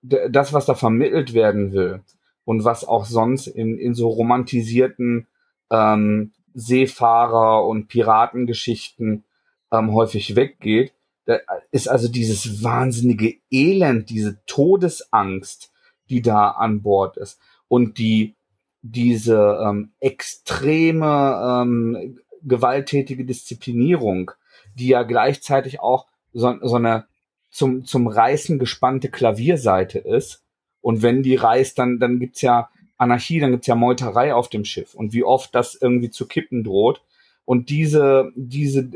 [0.00, 2.04] das, was da vermittelt werden will,
[2.44, 5.26] und was auch sonst in, in so romantisierten
[5.68, 9.24] ähm, Seefahrer- und Piratengeschichten
[9.72, 10.94] ähm, häufig weggeht.
[11.24, 11.40] Da
[11.72, 15.72] ist also dieses wahnsinnige Elend, diese Todesangst,
[16.08, 17.40] die da an Bord ist.
[17.68, 18.34] Und die,
[18.82, 24.30] diese ähm, extreme ähm, gewalttätige Disziplinierung,
[24.74, 27.06] die ja gleichzeitig auch so, so eine
[27.50, 30.42] zum, zum Reißen gespannte Klavierseite ist,
[30.86, 34.64] und wenn die reist, dann, dann gibt's ja Anarchie, dann gibt's ja Meuterei auf dem
[34.64, 37.02] Schiff und wie oft das irgendwie zu kippen droht.
[37.44, 38.92] Und diese, diese,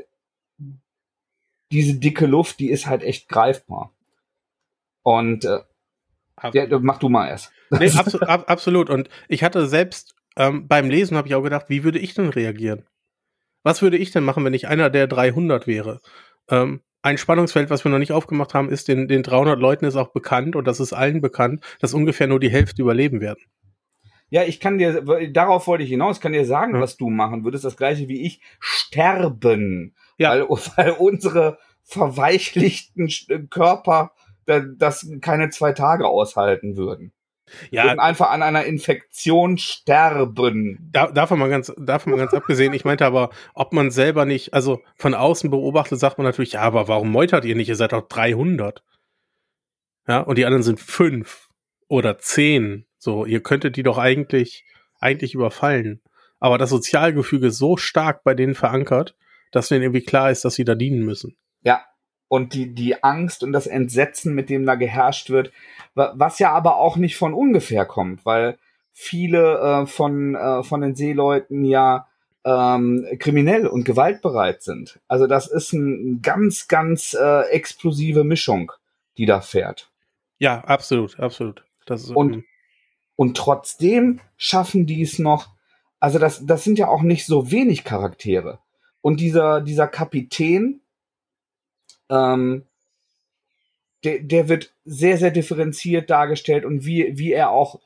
[1.73, 3.93] diese dicke Luft, die ist halt echt greifbar.
[5.03, 5.63] Und äh,
[6.53, 7.53] ja, mach du mal erst.
[7.71, 8.91] Nee, absolut, ab, absolut.
[8.91, 12.29] Und ich hatte selbst ähm, beim Lesen habe ich auch gedacht, wie würde ich denn
[12.29, 12.85] reagieren?
[13.63, 16.01] Was würde ich denn machen, wenn ich einer der 300 wäre?
[16.49, 19.97] Ähm, ein Spannungsfeld, was wir noch nicht aufgemacht haben, ist, den, den 300 Leuten ist
[19.97, 23.41] auch bekannt und das ist allen bekannt, dass ungefähr nur die Hälfte überleben werden.
[24.29, 26.81] Ja, ich kann dir, darauf wollte ich hinaus, kann dir sagen, ja.
[26.81, 29.95] was du machen würdest, das gleiche wie ich, sterben.
[30.19, 30.31] Ja.
[30.31, 30.43] Weil,
[30.77, 33.09] weil unsere verweichlichten
[33.51, 34.13] Körper
[34.59, 37.13] das keine zwei Tage aushalten würden.
[37.71, 37.85] Ja.
[37.85, 40.89] Würden einfach an einer Infektion sterben.
[40.93, 42.73] Da, davon mal ganz, davon mal ganz abgesehen.
[42.73, 46.63] Ich meinte aber, ob man selber nicht, also von außen beobachtet, sagt man natürlich, ja,
[46.63, 47.69] aber warum meutert ihr nicht?
[47.69, 48.83] Ihr seid doch 300.
[50.07, 51.49] Ja, und die anderen sind fünf
[51.89, 52.87] oder zehn.
[52.99, 54.65] So, ihr könntet die doch eigentlich,
[55.01, 56.03] eigentlich überfallen.
[56.39, 59.15] Aber das Sozialgefüge ist so stark bei denen verankert,
[59.53, 61.37] dass denen irgendwie klar ist, dass sie da dienen müssen.
[61.63, 61.85] Ja,
[62.31, 65.51] und die, die Angst und das Entsetzen, mit dem da geherrscht wird,
[65.95, 68.57] was ja aber auch nicht von ungefähr kommt, weil
[68.93, 72.07] viele äh, von, äh, von den Seeleuten ja
[72.45, 75.01] ähm, kriminell und gewaltbereit sind.
[75.09, 78.71] Also das ist eine ganz, ganz äh, explosive Mischung,
[79.19, 79.91] die da fährt.
[80.39, 81.65] Ja, absolut, absolut.
[81.89, 82.45] Ist, und,
[83.17, 85.49] und trotzdem schaffen die es noch,
[85.99, 88.61] also das, das sind ja auch nicht so wenig Charaktere.
[89.01, 90.81] Und dieser, dieser Kapitän,
[92.11, 92.65] ähm,
[94.05, 97.81] der, der wird sehr, sehr differenziert dargestellt und wie, wie er auch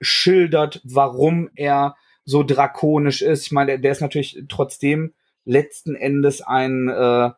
[0.00, 3.46] schildert, warum er so drakonisch ist.
[3.46, 5.14] Ich meine, der, der ist natürlich trotzdem
[5.44, 7.30] letzten Endes ein, äh,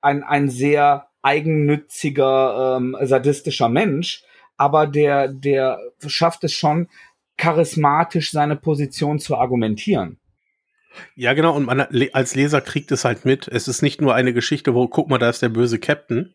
[0.00, 4.24] ein, ein sehr eigennütziger, ähm, sadistischer Mensch,
[4.56, 6.88] aber der, der schafft es schon,
[7.36, 10.18] charismatisch seine Position zu argumentieren.
[11.14, 11.80] Ja, genau, und man
[12.12, 13.48] als Leser kriegt es halt mit.
[13.48, 16.34] Es ist nicht nur eine Geschichte, wo, guck mal, da ist der böse Captain,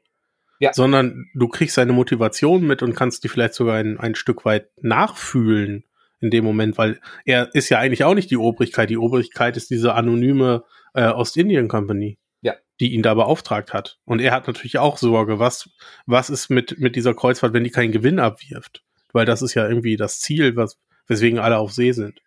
[0.60, 0.74] ja.
[0.74, 4.70] sondern du kriegst seine Motivation mit und kannst die vielleicht sogar ein, ein Stück weit
[4.82, 5.84] nachfühlen
[6.22, 8.90] in dem Moment, weil er ist ja eigentlich auch nicht die Obrigkeit.
[8.90, 12.54] Die Obrigkeit ist diese anonyme äh, Ostindien Company, ja.
[12.80, 13.98] die ihn da beauftragt hat.
[14.06, 15.70] Und er hat natürlich auch Sorge, was,
[16.06, 18.84] was ist mit, mit dieser Kreuzfahrt, wenn die keinen Gewinn abwirft?
[19.14, 22.22] Weil das ist ja irgendwie das Ziel, was, weswegen alle auf See sind.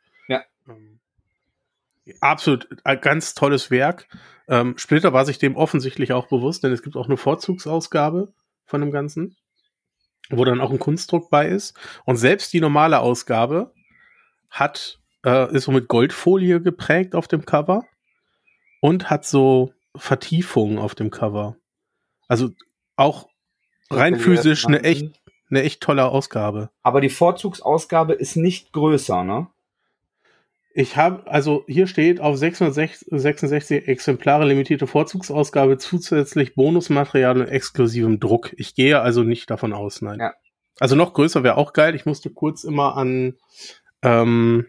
[2.21, 4.09] Absolut ein ganz tolles Werk.
[4.49, 8.33] Ähm, Splitter war sich dem offensichtlich auch bewusst, denn es gibt auch eine Vorzugsausgabe
[8.67, 9.37] von dem Ganzen,
[10.31, 11.75] wo dann auch ein Kunstdruck bei ist.
[12.05, 13.73] Und selbst die normale Ausgabe
[14.51, 17.85] hat, äh, ist so mit Goldfolie geprägt auf dem Cover
[18.81, 21.57] und hat so Vertiefungen auf dem Cover.
[22.29, 22.51] Also
[22.97, 23.29] auch
[23.91, 26.71] rein physisch eine echt, eine echt tolle Ausgabe.
[26.83, 29.49] Aber die Vorzugsausgabe ist nicht größer, ne?
[30.77, 38.53] Ich habe, also hier steht auf 666 Exemplare limitierte Vorzugsausgabe zusätzlich Bonusmaterial und exklusivem Druck.
[38.57, 40.19] Ich gehe also nicht davon aus, nein.
[40.19, 40.35] Ja.
[40.81, 41.95] Also noch größer wäre auch geil.
[41.95, 43.35] Ich musste kurz immer an,
[44.03, 44.67] ähm,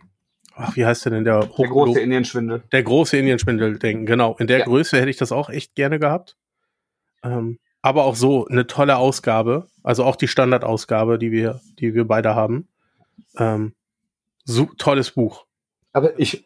[0.53, 1.49] ach, wie heißt der denn der?
[1.49, 2.63] Hochlo der große Indienschwindel.
[2.71, 4.35] Der große Indienschwindel denken, genau.
[4.37, 4.65] In der ja.
[4.65, 6.37] Größe hätte ich das auch echt gerne gehabt.
[7.23, 9.69] Ähm, aber auch so eine tolle Ausgabe.
[9.81, 12.67] Also auch die Standardausgabe, die wir, die wir beide haben.
[13.37, 13.73] Ähm,
[14.43, 15.45] so, tolles Buch.
[15.95, 16.43] Aber ich,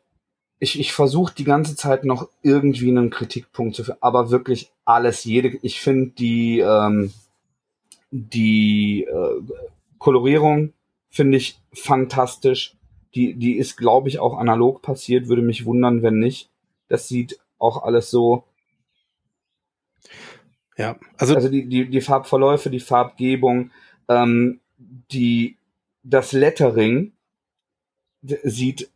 [0.60, 5.24] ich, ich versuche die ganze Zeit noch irgendwie einen Kritikpunkt zu finden, aber wirklich alles,
[5.24, 7.12] jede, ich finde die, ähm,
[8.12, 9.42] die äh,
[9.98, 10.74] Kolorierung
[11.10, 12.76] finde ich fantastisch.
[13.16, 16.52] Die, die ist, glaube ich, auch analog passiert, würde mich wundern, wenn nicht.
[16.88, 18.44] Das sieht auch alles so.
[20.78, 23.72] Ja, also, also die, die, die Farbverläufe, die Farbgebung,
[24.10, 25.58] ähm, die,
[26.04, 27.14] das Lettering
[28.22, 28.92] sieht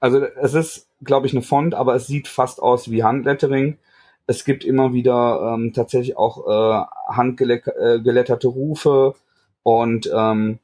[0.00, 3.78] also es ist, glaube ich, eine Font, aber es sieht fast aus wie Handlettering.
[4.26, 9.14] Es gibt immer wieder ähm, tatsächlich auch äh, handgeletterte äh, Rufe
[9.62, 10.58] und ähm,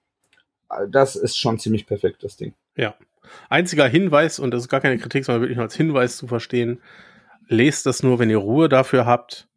[0.90, 2.54] das ist schon ziemlich perfekt, das Ding.
[2.76, 2.94] Ja.
[3.48, 6.80] Einziger Hinweis, und das ist gar keine Kritik, sondern wirklich nur als Hinweis zu verstehen,
[7.46, 9.48] lest das nur, wenn ihr Ruhe dafür habt.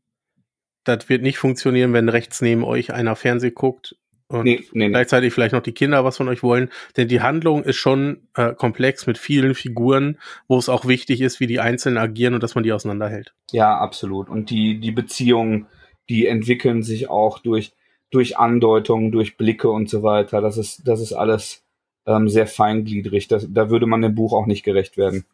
[0.83, 3.95] Das wird nicht funktionieren, wenn rechts neben euch einer Fernseh guckt
[4.27, 6.69] und nee, nee, gleichzeitig vielleicht noch die Kinder was von euch wollen.
[6.97, 11.39] Denn die Handlung ist schon äh, komplex mit vielen Figuren, wo es auch wichtig ist,
[11.39, 13.35] wie die Einzelnen agieren und dass man die auseinanderhält.
[13.51, 14.29] Ja, absolut.
[14.29, 15.67] Und die, die Beziehungen,
[16.09, 17.73] die entwickeln sich auch durch,
[18.09, 20.41] durch Andeutungen, durch Blicke und so weiter.
[20.41, 21.63] Das ist, das ist alles
[22.07, 23.27] ähm, sehr feingliedrig.
[23.27, 25.25] Das, da würde man dem Buch auch nicht gerecht werden.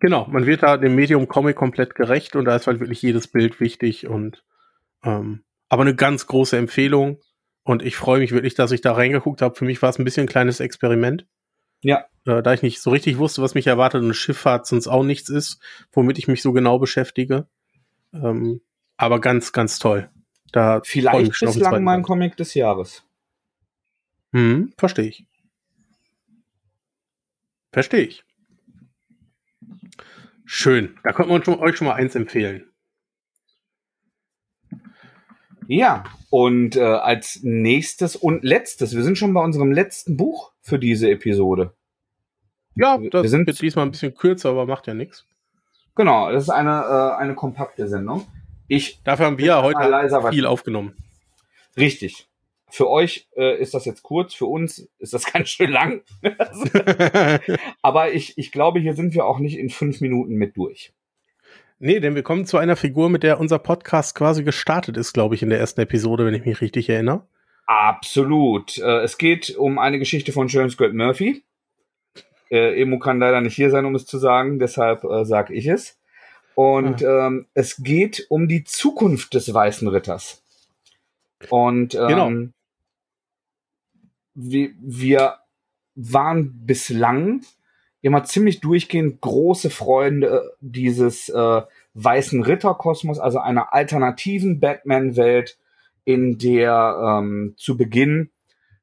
[0.00, 3.28] Genau, man wird da dem Medium Comic komplett gerecht und da ist halt wirklich jedes
[3.28, 4.42] Bild wichtig und
[5.04, 7.18] ähm, aber eine ganz große Empfehlung
[7.64, 9.54] Und ich freue mich wirklich, dass ich da reingeguckt habe.
[9.54, 11.26] Für mich war es ein bisschen ein kleines Experiment.
[11.80, 12.04] Ja.
[12.26, 15.28] Äh, da ich nicht so richtig wusste, was mich erwartet und Schifffahrt sonst auch nichts
[15.30, 15.60] ist,
[15.92, 17.48] womit ich mich so genau beschäftige.
[18.12, 18.60] Ähm,
[18.96, 20.10] aber ganz, ganz toll.
[20.52, 23.04] Da Vielleicht bislang mein Comic des Jahres.
[24.32, 25.26] Hm, verstehe ich.
[27.72, 28.24] Verstehe ich.
[30.44, 30.98] Schön.
[31.02, 32.70] Da könnte man euch schon mal eins empfehlen.
[35.68, 40.78] Ja, und äh, als nächstes und letztes, wir sind schon bei unserem letzten Buch für
[40.78, 41.74] diese Episode.
[42.74, 45.26] Ja, das wir sind, wird diesmal ein bisschen kürzer, aber macht ja nichts.
[45.94, 48.26] Genau, das ist eine, äh, eine kompakte Sendung.
[48.66, 50.94] Ich Dafür haben wir ja heute viel aufgenommen.
[51.76, 52.28] Richtig.
[52.68, 56.02] Für euch äh, ist das jetzt kurz, für uns ist das ganz schön lang.
[57.82, 60.92] aber ich, ich glaube, hier sind wir auch nicht in fünf Minuten mit durch.
[61.86, 65.34] Nee, denn wir kommen zu einer Figur, mit der unser Podcast quasi gestartet ist, glaube
[65.34, 67.26] ich, in der ersten Episode, wenn ich mich richtig erinnere.
[67.66, 68.78] Absolut.
[68.78, 71.44] Äh, es geht um eine Geschichte von James Grant Murphy.
[72.50, 75.66] Äh, Emo kann leider nicht hier sein, um es zu sagen, deshalb äh, sage ich
[75.66, 76.00] es.
[76.54, 77.26] Und ah.
[77.26, 80.42] ähm, es geht um die Zukunft des Weißen Ritters.
[81.50, 82.32] Und ähm, genau.
[84.32, 85.34] wir, wir
[85.96, 87.42] waren bislang
[88.04, 91.62] immer ziemlich durchgehend große Freunde dieses äh,
[91.94, 95.56] weißen Ritterkosmos, also einer alternativen Batman-Welt,
[96.04, 98.28] in der ähm, zu Beginn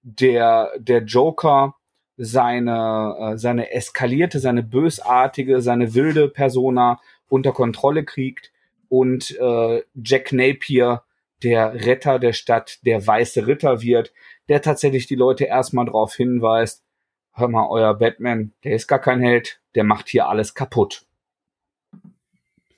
[0.01, 1.75] der, der Joker
[2.17, 8.51] seine, äh, seine eskalierte, seine bösartige, seine wilde Persona unter Kontrolle kriegt
[8.89, 11.03] und äh, Jack Napier,
[11.43, 14.13] der Retter der Stadt, der weiße Ritter wird,
[14.49, 16.83] der tatsächlich die Leute erstmal darauf hinweist,
[17.33, 21.05] hör mal, euer Batman, der ist gar kein Held, der macht hier alles kaputt.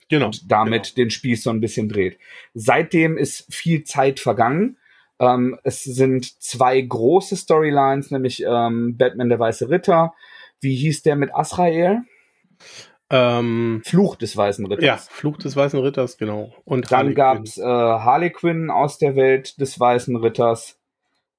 [0.09, 0.27] Genau.
[0.27, 0.95] Und damit genau.
[0.95, 2.19] den Spieß so ein bisschen dreht.
[2.53, 4.77] Seitdem ist viel Zeit vergangen.
[5.19, 10.13] Ähm, es sind zwei große Storylines, nämlich ähm, Batman der Weiße Ritter.
[10.59, 12.03] Wie hieß der mit Azrael?
[13.09, 14.85] Ähm, Fluch des Weißen Ritters.
[14.85, 16.53] Ja, Fluch des Weißen Ritters, genau.
[16.65, 20.79] Und dann gab es äh, Harley Quinn aus der Welt des Weißen Ritters.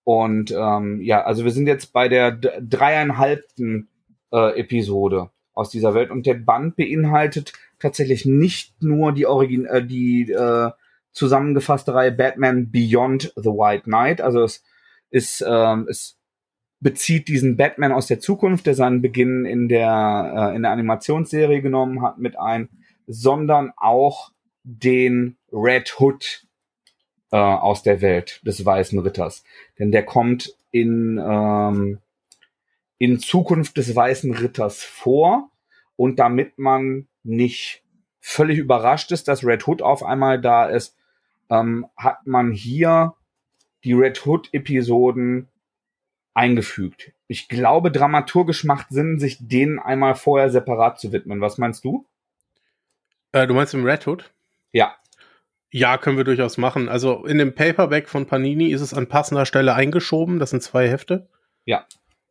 [0.04, 3.88] Und ähm, ja, also wir sind jetzt bei der dreieinhalbten
[4.32, 6.10] äh, Episode aus dieser Welt.
[6.10, 10.70] Und der Band beinhaltet tatsächlich nicht nur die Origin äh, die äh,
[11.12, 14.62] zusammengefasste Reihe Batman Beyond the White Knight, also es
[15.10, 16.18] ist ähm, es
[16.80, 21.62] bezieht diesen Batman aus der Zukunft, der seinen Beginn in der äh, in der Animationsserie
[21.62, 22.68] genommen hat mit ein,
[23.06, 24.32] sondern auch
[24.64, 26.46] den Red Hood
[27.34, 29.42] äh, aus der Welt des Weißen Ritters.
[29.80, 31.98] Denn der kommt in, ähm,
[32.98, 35.50] in Zukunft des Weißen Ritters vor.
[35.96, 37.82] Und damit man nicht
[38.20, 40.96] völlig überrascht ist, dass Red Hood auf einmal da ist,
[41.50, 43.14] ähm, hat man hier
[43.82, 45.48] die Red Hood-Episoden
[46.34, 47.14] eingefügt.
[47.26, 51.40] Ich glaube, dramaturgisch macht Sinn, sich denen einmal vorher separat zu widmen.
[51.40, 52.06] Was meinst du?
[53.32, 54.32] Äh, du meinst im Red Hood?
[54.70, 54.94] Ja.
[55.76, 56.88] Ja, können wir durchaus machen.
[56.88, 60.38] Also in dem Paperback von Panini ist es an passender Stelle eingeschoben.
[60.38, 61.28] Das sind zwei Hefte.
[61.64, 61.84] Ja.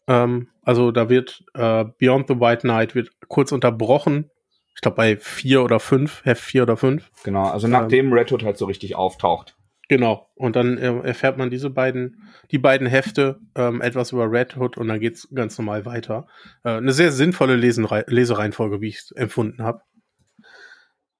[0.07, 4.31] Ähm, also da wird äh, Beyond the White Knight wird kurz unterbrochen.
[4.75, 7.11] Ich glaube bei vier oder fünf, Heft vier oder fünf.
[7.25, 9.57] Genau, also nachdem ähm, Red Hood halt so richtig auftaucht.
[9.89, 10.29] Genau.
[10.35, 14.77] Und dann äh, erfährt man diese beiden, die beiden Hefte ähm, etwas über Red Hood
[14.77, 16.27] und dann geht's ganz normal weiter.
[16.63, 19.81] Äh, eine sehr sinnvolle Lesenrei Lesereihenfolge, wie ich es empfunden habe.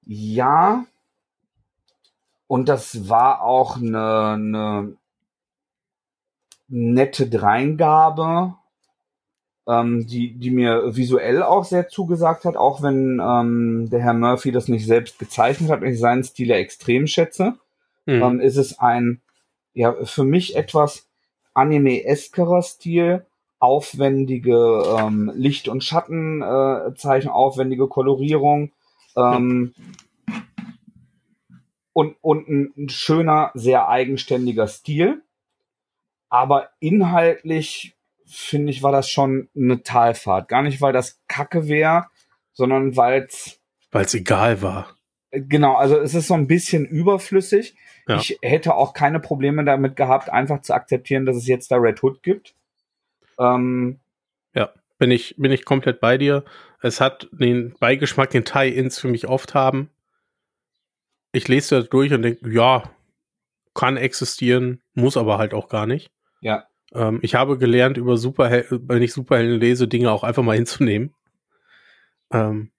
[0.06, 0.86] Ja,
[2.54, 4.96] und das war auch eine, eine
[6.68, 8.54] nette Dreingabe,
[9.66, 14.52] ähm, die, die mir visuell auch sehr zugesagt hat, auch wenn ähm, der Herr Murphy
[14.52, 17.54] das nicht selbst gezeichnet hat und ich seinen Stil ja extrem schätze,
[18.06, 18.22] mhm.
[18.22, 19.20] ähm, ist es ein,
[19.72, 21.08] ja, für mich etwas
[21.54, 23.26] anime-eskerer Stil,
[23.58, 28.70] aufwendige ähm, Licht- und Schattenzeichen, äh, aufwendige Kolorierung.
[29.16, 30.03] Ähm, ja
[31.94, 35.22] und, und ein, ein schöner, sehr eigenständiger Stil.
[36.28, 37.94] Aber inhaltlich,
[38.26, 40.48] finde ich, war das schon eine Talfahrt.
[40.48, 42.06] Gar nicht, weil das Kacke wäre,
[42.52, 43.60] sondern weil es.
[43.92, 44.96] Weil es egal war.
[45.30, 47.76] Genau, also es ist so ein bisschen überflüssig.
[48.08, 48.16] Ja.
[48.16, 52.02] Ich hätte auch keine Probleme damit gehabt, einfach zu akzeptieren, dass es jetzt da Red
[52.02, 52.54] Hood gibt.
[53.38, 54.00] Ähm,
[54.52, 56.44] ja, bin ich, bin ich komplett bei dir.
[56.82, 59.90] Es hat den Beigeschmack, den Tie-Ins für mich oft haben
[61.34, 62.84] ich lese das durch und denke, ja,
[63.74, 66.10] kann existieren, muss aber halt auch gar nicht.
[66.40, 66.64] Ja.
[66.92, 71.14] Ähm, ich habe gelernt, über Superhelden, wenn ich Superhelden lese, Dinge auch einfach mal hinzunehmen.
[72.32, 72.70] Ähm,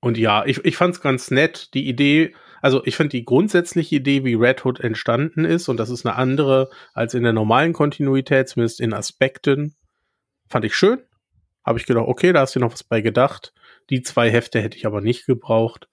[0.00, 1.74] und ja, ich, ich fand es ganz nett.
[1.74, 5.90] Die Idee, also ich finde die grundsätzliche Idee, wie Red Hood entstanden ist, und das
[5.90, 9.74] ist eine andere als in der normalen Kontinuität, zumindest in Aspekten,
[10.48, 11.00] fand ich schön.
[11.64, 13.52] Habe ich gedacht, okay, da hast du noch was bei gedacht.
[13.90, 15.88] Die zwei Hefte hätte ich aber nicht gebraucht.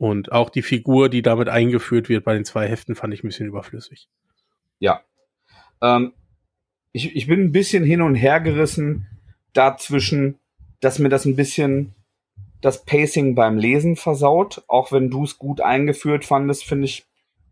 [0.00, 3.28] Und auch die Figur, die damit eingeführt wird bei den zwei Heften, fand ich ein
[3.28, 4.08] bisschen überflüssig.
[4.78, 5.02] Ja.
[5.82, 6.14] Ähm,
[6.92, 9.06] ich, ich bin ein bisschen hin und her gerissen
[9.52, 10.38] dazwischen,
[10.80, 11.94] dass mir das ein bisschen
[12.62, 14.64] das Pacing beim Lesen versaut.
[14.68, 17.04] Auch wenn du es gut eingeführt fandest, finde ich,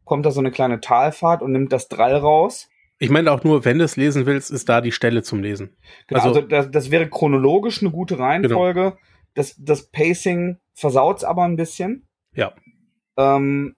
[0.07, 2.71] kommt da so eine kleine Talfahrt und nimmt das Drall raus.
[2.99, 5.77] Ich meine auch nur, wenn du es lesen willst, ist da die Stelle zum Lesen.
[6.07, 8.81] Genau, also, also das, das, wäre chronologisch eine gute Reihenfolge.
[8.81, 8.97] Genau.
[9.35, 12.08] Das, das Pacing versaut es aber ein bisschen.
[12.33, 12.53] Ja.
[13.17, 13.77] Ähm,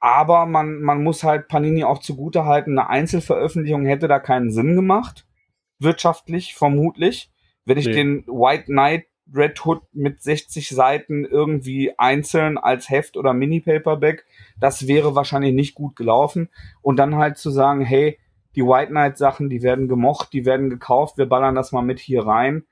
[0.00, 4.74] aber man, man muss halt Panini auch zugute halten, eine Einzelveröffentlichung hätte da keinen Sinn
[4.74, 5.26] gemacht.
[5.78, 7.30] Wirtschaftlich, vermutlich.
[7.64, 7.94] Wenn ich nee.
[7.94, 14.26] den White Knight Red Hood mit 60 Seiten irgendwie einzeln als Heft oder Mini-Paperback,
[14.60, 16.50] das wäre wahrscheinlich nicht gut gelaufen.
[16.82, 18.18] Und dann halt zu sagen, hey,
[18.54, 21.98] die White Knight Sachen, die werden gemocht, die werden gekauft, wir ballern das mal mit
[21.98, 22.64] hier rein,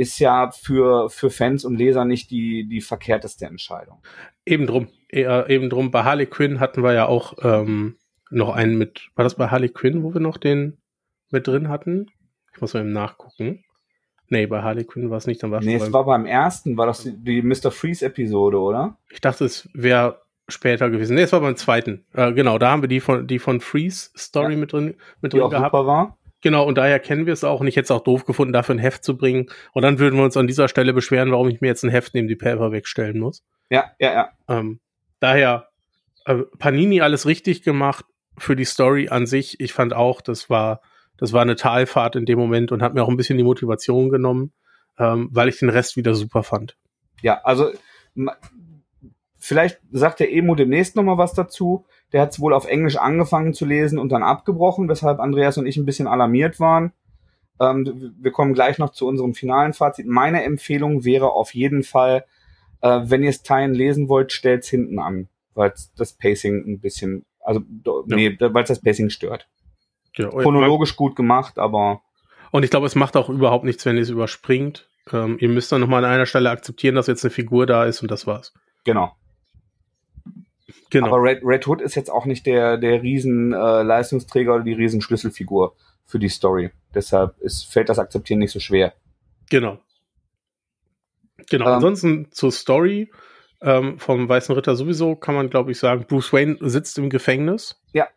[0.00, 3.98] ist ja für, für Fans und Leser nicht die, die verkehrteste Entscheidung.
[4.46, 5.90] Eben drum, äh, eben drum.
[5.90, 7.98] Bei Harley Quinn hatten wir ja auch ähm,
[8.30, 10.78] noch einen mit, war das bei Harley Quinn, wo wir noch den
[11.30, 12.06] mit drin hatten?
[12.54, 13.62] Ich muss mal eben nachgucken.
[14.28, 15.42] Nee, bei Harley Quinn war es nicht.
[15.42, 17.70] Dann war nee, es war beim ersten, war das die, die Mr.
[17.70, 18.96] Freeze-Episode, oder?
[19.10, 21.14] Ich dachte, es wäre später gewesen.
[21.14, 22.06] Nee, es war beim zweiten.
[22.14, 24.60] Äh, genau, da haben wir die von, die von Freeze Story ja.
[24.60, 25.72] mit drin, mit die drin auch gehabt.
[25.72, 26.16] Super war.
[26.42, 27.60] Genau, und daher kennen wir es auch.
[27.60, 29.50] Und ich hätte es auch doof gefunden, dafür ein Heft zu bringen.
[29.72, 32.14] Und dann würden wir uns an dieser Stelle beschweren, warum ich mir jetzt ein Heft
[32.14, 33.44] neben die Paper wegstellen muss.
[33.68, 34.30] Ja, ja, ja.
[34.48, 34.80] Ähm,
[35.20, 35.68] daher,
[36.24, 38.04] äh, Panini alles richtig gemacht
[38.38, 39.60] für die Story an sich.
[39.60, 40.80] Ich fand auch, das war
[41.20, 44.08] das war eine Talfahrt in dem Moment und hat mir auch ein bisschen die Motivation
[44.08, 44.52] genommen,
[44.98, 46.78] ähm, weil ich den Rest wieder super fand.
[47.20, 47.70] Ja, also
[49.40, 51.86] vielleicht sagt der Emo demnächst nochmal was dazu.
[52.12, 55.66] Der hat es wohl auf Englisch angefangen zu lesen und dann abgebrochen, weshalb Andreas und
[55.66, 56.92] ich ein bisschen alarmiert waren.
[57.58, 60.06] Ähm, wir kommen gleich noch zu unserem finalen Fazit.
[60.06, 62.24] Meine Empfehlung wäre auf jeden Fall,
[62.82, 66.80] äh, wenn ihr es teilen lesen wollt, stellt es hinten an, weil das Pacing ein
[66.80, 68.16] bisschen, also ja.
[68.16, 69.48] nee, weil es das Pacing stört.
[70.16, 72.02] Ja, Chronologisch gut gemacht, aber.
[72.50, 74.88] Und ich glaube, es macht auch überhaupt nichts, wenn ihr es überspringt.
[75.12, 78.02] Ähm, ihr müsst dann nochmal an einer Stelle akzeptieren, dass jetzt eine Figur da ist
[78.02, 78.52] und das war's.
[78.84, 79.12] Genau.
[80.90, 81.08] Genau.
[81.08, 84.72] Aber Red, Red Hood ist jetzt auch nicht der, der riesen äh, Leistungsträger oder die
[84.72, 86.70] riesen Schlüsselfigur für die Story.
[86.94, 88.92] Deshalb ist, fällt das Akzeptieren nicht so schwer.
[89.48, 89.78] Genau.
[91.48, 91.66] Genau.
[91.66, 93.10] Ähm, Ansonsten zur Story
[93.62, 97.80] ähm, vom Weißen Ritter sowieso kann man, glaube ich, sagen, Bruce Wayne sitzt im Gefängnis.
[97.92, 98.08] Ja.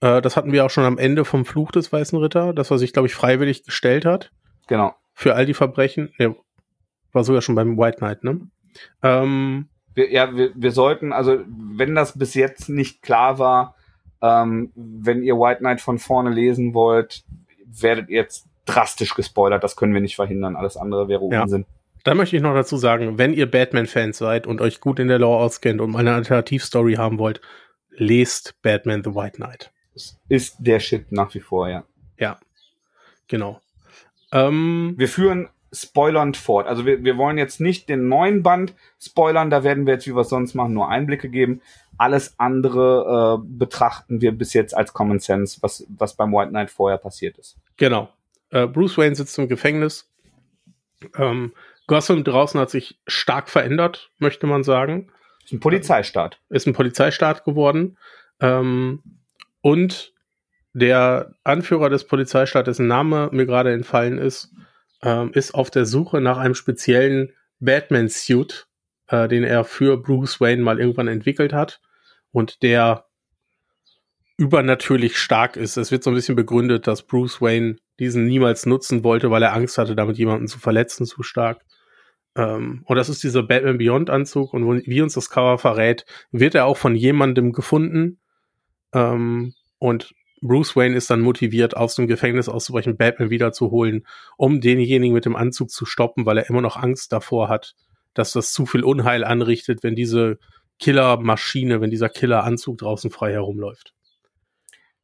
[0.00, 2.78] Äh, das hatten wir auch schon am Ende vom Fluch des Weißen Ritter, dass er
[2.78, 4.32] sich, glaube ich, freiwillig gestellt hat.
[4.66, 4.94] Genau.
[5.14, 6.12] Für all die Verbrechen.
[6.18, 6.34] Ja,
[7.12, 8.40] war sogar schon beim White Knight, ne?
[9.02, 13.74] Ähm, wir, ja, wir, wir sollten, also wenn das bis jetzt nicht klar war,
[14.20, 17.24] ähm, wenn ihr White Knight von vorne lesen wollt,
[17.66, 19.64] werdet ihr jetzt drastisch gespoilert.
[19.64, 20.56] Das können wir nicht verhindern.
[20.56, 21.62] Alles andere wäre Unsinn.
[21.62, 21.66] Ja.
[22.04, 25.18] Da möchte ich noch dazu sagen, wenn ihr Batman-Fans seid und euch gut in der
[25.18, 27.40] Lore auskennt und eine Alternativstory haben wollt,
[27.90, 29.72] lest Batman the White Knight
[30.28, 31.84] ist der Shit nach wie vor, ja.
[32.18, 32.38] Ja,
[33.28, 33.60] genau.
[34.32, 36.66] Ähm, wir führen spoilernd fort.
[36.66, 40.14] Also wir, wir wollen jetzt nicht den neuen Band spoilern, da werden wir jetzt, wie
[40.14, 41.62] wir es sonst machen, nur Einblicke geben.
[41.98, 46.70] Alles andere äh, betrachten wir bis jetzt als Common Sense, was, was beim White Knight
[46.70, 47.56] vorher passiert ist.
[47.76, 48.10] Genau.
[48.50, 50.10] Äh, Bruce Wayne sitzt im Gefängnis.
[51.16, 51.52] Ähm,
[51.86, 55.10] Gotham draußen hat sich stark verändert, möchte man sagen.
[55.44, 56.38] Ist ein Polizeistaat.
[56.50, 57.96] Ist ein Polizeistaat geworden.
[58.40, 59.02] Ähm,
[59.60, 60.12] und
[60.74, 64.52] der Anführer des Polizeistaates, dessen Name mir gerade entfallen ist,
[65.02, 68.66] ähm, ist auf der Suche nach einem speziellen Batman-Suit,
[69.08, 71.80] äh, den er für Bruce Wayne mal irgendwann entwickelt hat
[72.30, 73.06] und der
[74.36, 75.76] übernatürlich stark ist.
[75.76, 79.52] Es wird so ein bisschen begründet, dass Bruce Wayne diesen niemals nutzen wollte, weil er
[79.52, 81.62] Angst hatte, damit jemanden zu verletzen, zu stark.
[82.34, 86.54] Ähm, und das ist dieser Batman Beyond Anzug und wie uns das Cover verrät, wird
[86.54, 88.18] er auch von jemandem gefunden,
[88.92, 94.04] ähm, und Bruce Wayne ist dann motiviert, aus dem Gefängnis auszubrechen, Batman wiederzuholen,
[94.36, 97.76] um denjenigen mit dem Anzug zu stoppen, weil er immer noch Angst davor hat,
[98.12, 100.38] dass das zu viel Unheil anrichtet, wenn diese
[100.80, 103.94] Killermaschine, wenn dieser Killeranzug draußen frei herumläuft.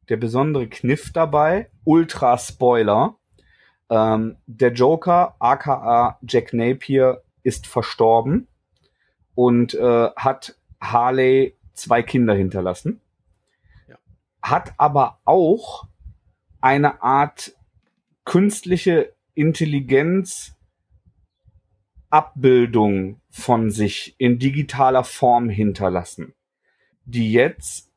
[0.09, 3.17] Der besondere Kniff dabei, Ultra Spoiler,
[3.91, 8.49] ähm, der Joker, aka Jack Napier, ist verstorben
[9.37, 13.01] und äh, hat Harley zwei Kinder hinterlassen
[14.43, 15.87] hat aber auch
[16.61, 17.55] eine Art
[18.25, 20.55] künstliche Intelligenz
[22.11, 26.35] Abbildung von sich in digitaler Form hinterlassen.
[27.05, 27.91] die jetzt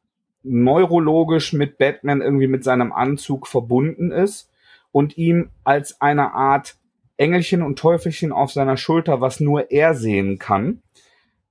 [0.43, 4.49] neurologisch mit Batman irgendwie mit seinem Anzug verbunden ist
[4.91, 6.77] und ihm als eine Art
[7.17, 10.81] Engelchen und Teufelchen auf seiner Schulter, was nur er sehen kann,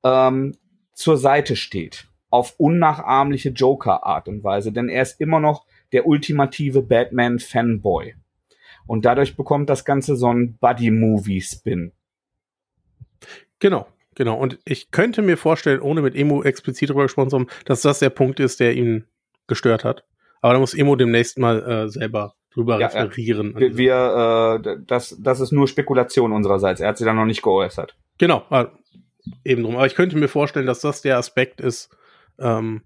[0.03, 0.57] ähm,
[0.95, 2.09] zur Seite steht.
[2.31, 4.72] Auf unnachahmliche Joker-Art und Weise.
[4.72, 8.14] Denn er ist immer noch der ultimative Batman-Fanboy.
[8.87, 11.93] Und dadurch bekommt das Ganze so einen Buddy-Movie-Spin.
[13.59, 14.37] Genau, genau.
[14.37, 17.99] Und ich könnte mir vorstellen, ohne mit Emo explizit darüber gesprochen zu haben, dass das
[17.99, 19.05] der Punkt ist, der ihn
[19.47, 20.05] gestört hat.
[20.41, 23.55] Aber da muss Emo demnächst mal äh, selber drüber ja, referieren.
[23.57, 26.81] Wir, wir äh, das, das ist nur Spekulation unsererseits.
[26.81, 27.95] Er hat sie dann noch nicht geäußert.
[28.18, 28.66] Genau, äh,
[29.45, 29.76] eben drum.
[29.76, 31.91] Aber ich könnte mir vorstellen, dass das der Aspekt ist.
[32.41, 32.82] Ähm,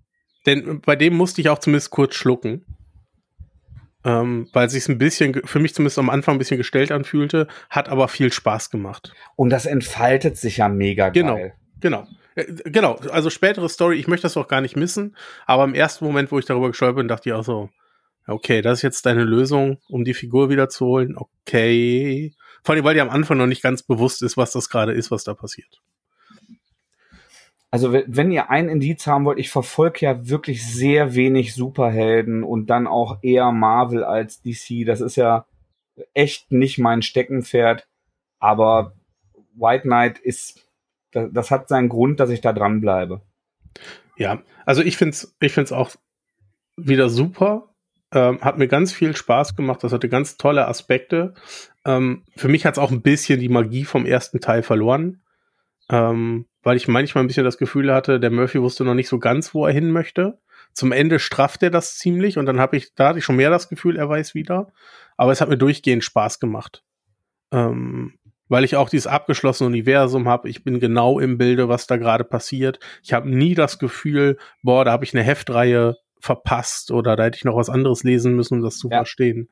[0.46, 2.64] denn bei dem musste ich auch zumindest kurz schlucken.
[4.06, 7.48] Ähm, weil es sich ein bisschen, für mich zumindest am Anfang ein bisschen gestellt anfühlte,
[7.70, 9.14] hat aber viel Spaß gemacht.
[9.34, 11.54] Und das entfaltet sich ja mega genau, geil.
[11.80, 12.60] Genau, genau.
[12.64, 16.32] Genau, also spätere Story, ich möchte das auch gar nicht missen, aber im ersten Moment,
[16.32, 17.70] wo ich darüber gestolpert bin, dachte ich auch so,
[18.26, 21.16] Okay, das ist jetzt deine Lösung, um die Figur wiederzuholen.
[21.16, 22.34] Okay.
[22.62, 25.10] Vor allem, weil dir am Anfang noch nicht ganz bewusst ist, was das gerade ist,
[25.10, 25.82] was da passiert.
[27.74, 32.66] Also, wenn ihr ein Indiz haben wollt, ich verfolge ja wirklich sehr wenig Superhelden und
[32.70, 34.86] dann auch eher Marvel als DC.
[34.86, 35.44] Das ist ja
[36.12, 37.88] echt nicht mein Steckenpferd.
[38.38, 38.92] Aber
[39.56, 40.68] White Knight ist,
[41.10, 43.22] das, das hat seinen Grund, dass ich da dranbleibe.
[44.16, 45.90] Ja, also ich finde es ich find's auch
[46.76, 47.74] wieder super.
[48.12, 49.82] Ähm, hat mir ganz viel Spaß gemacht.
[49.82, 51.34] Das hatte ganz tolle Aspekte.
[51.84, 55.23] Ähm, für mich hat es auch ein bisschen die Magie vom ersten Teil verloren.
[55.90, 59.18] Ähm, weil ich manchmal ein bisschen das Gefühl hatte, der Murphy wusste noch nicht so
[59.18, 60.38] ganz, wo er hin möchte.
[60.72, 63.50] Zum Ende strafft er das ziemlich und dann habe ich, da hatte ich schon mehr
[63.50, 64.72] das Gefühl, er weiß wieder.
[65.16, 66.82] Aber es hat mir durchgehend Spaß gemacht.
[67.52, 68.14] Ähm,
[68.48, 70.48] weil ich auch dieses abgeschlossene Universum habe.
[70.48, 72.78] Ich bin genau im Bilde, was da gerade passiert.
[73.02, 77.36] Ich habe nie das Gefühl, boah, da habe ich eine Heftreihe verpasst oder da hätte
[77.36, 78.98] ich noch was anderes lesen müssen, um das zu ja.
[78.98, 79.48] verstehen.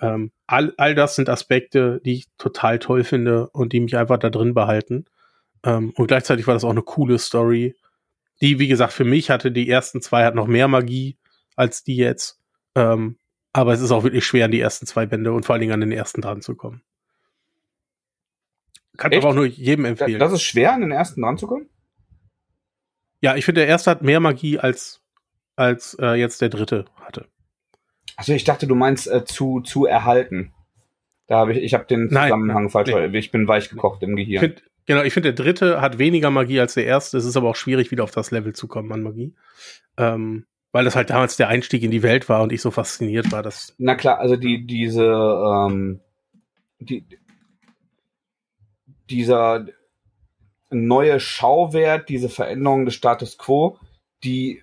[0.00, 4.18] Ähm, all, all das sind Aspekte, die ich total toll finde und die mich einfach
[4.18, 5.06] da drin behalten.
[5.64, 7.76] Ähm, und gleichzeitig war das auch eine coole Story.
[8.40, 11.18] Die, wie gesagt, für mich hatte die ersten zwei hat noch mehr Magie
[11.56, 12.40] als die jetzt.
[12.74, 13.18] Ähm,
[13.52, 15.74] aber es ist auch wirklich schwer, an die ersten zwei Bände und vor allen Dingen
[15.74, 16.82] an den ersten dran zu kommen.
[18.96, 20.18] Kann aber auch nur jedem empfehlen.
[20.18, 21.68] Das ist schwer, an den ersten dran zu kommen?
[23.20, 25.02] Ja, ich finde, der erste hat mehr Magie als
[25.56, 27.28] als äh, jetzt der dritte hatte.
[28.16, 30.52] Also ich dachte, du meinst äh, zu, zu erhalten.
[31.26, 33.18] Da habe ich, ich habe den Zusammenhang nein, falsch, nee.
[33.18, 34.40] ich bin weich gekocht im Gehirn.
[34.40, 37.18] Find, genau, ich finde, der dritte hat weniger Magie als der erste.
[37.18, 39.34] Es ist aber auch schwierig, wieder auf das Level zu kommen an Magie.
[39.96, 43.30] Ähm, weil das halt damals der Einstieg in die Welt war und ich so fasziniert
[43.30, 43.74] war, dass.
[43.78, 46.00] Na klar, also die, diese, ähm,
[46.80, 47.04] die,
[49.10, 49.66] dieser
[50.70, 53.78] neue Schauwert, diese Veränderung des Status quo,
[54.24, 54.62] die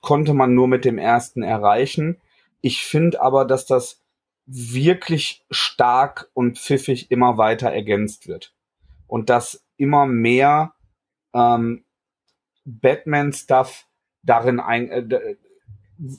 [0.00, 2.18] konnte man nur mit dem ersten erreichen.
[2.62, 4.02] Ich finde aber, dass das
[4.46, 8.54] wirklich stark und pfiffig immer weiter ergänzt wird.
[9.08, 10.74] Und dass immer mehr
[11.34, 11.84] ähm,
[12.64, 13.86] Batman-Stuff
[14.22, 15.36] darin ein, äh,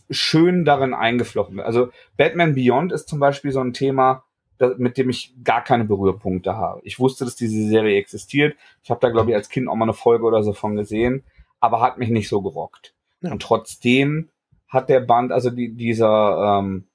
[0.09, 1.65] schön darin eingeflochten wird.
[1.65, 4.23] Also Batman Beyond ist zum Beispiel so ein Thema,
[4.57, 6.81] da, mit dem ich gar keine Berührpunkte habe.
[6.83, 8.57] Ich wusste, dass diese Serie existiert.
[8.83, 11.23] Ich habe da, glaube ich, als Kind auch mal eine Folge oder so von gesehen,
[11.59, 12.93] aber hat mich nicht so gerockt.
[13.21, 13.31] Ja.
[13.31, 14.29] Und trotzdem
[14.67, 16.87] hat der Band, also die, dieser ähm,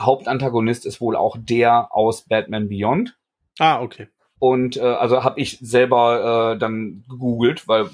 [0.00, 3.18] Hauptantagonist ist wohl auch der aus Batman Beyond.
[3.58, 4.08] Ah, okay.
[4.42, 7.88] Und äh, also habe ich selber äh, dann gegoogelt, weil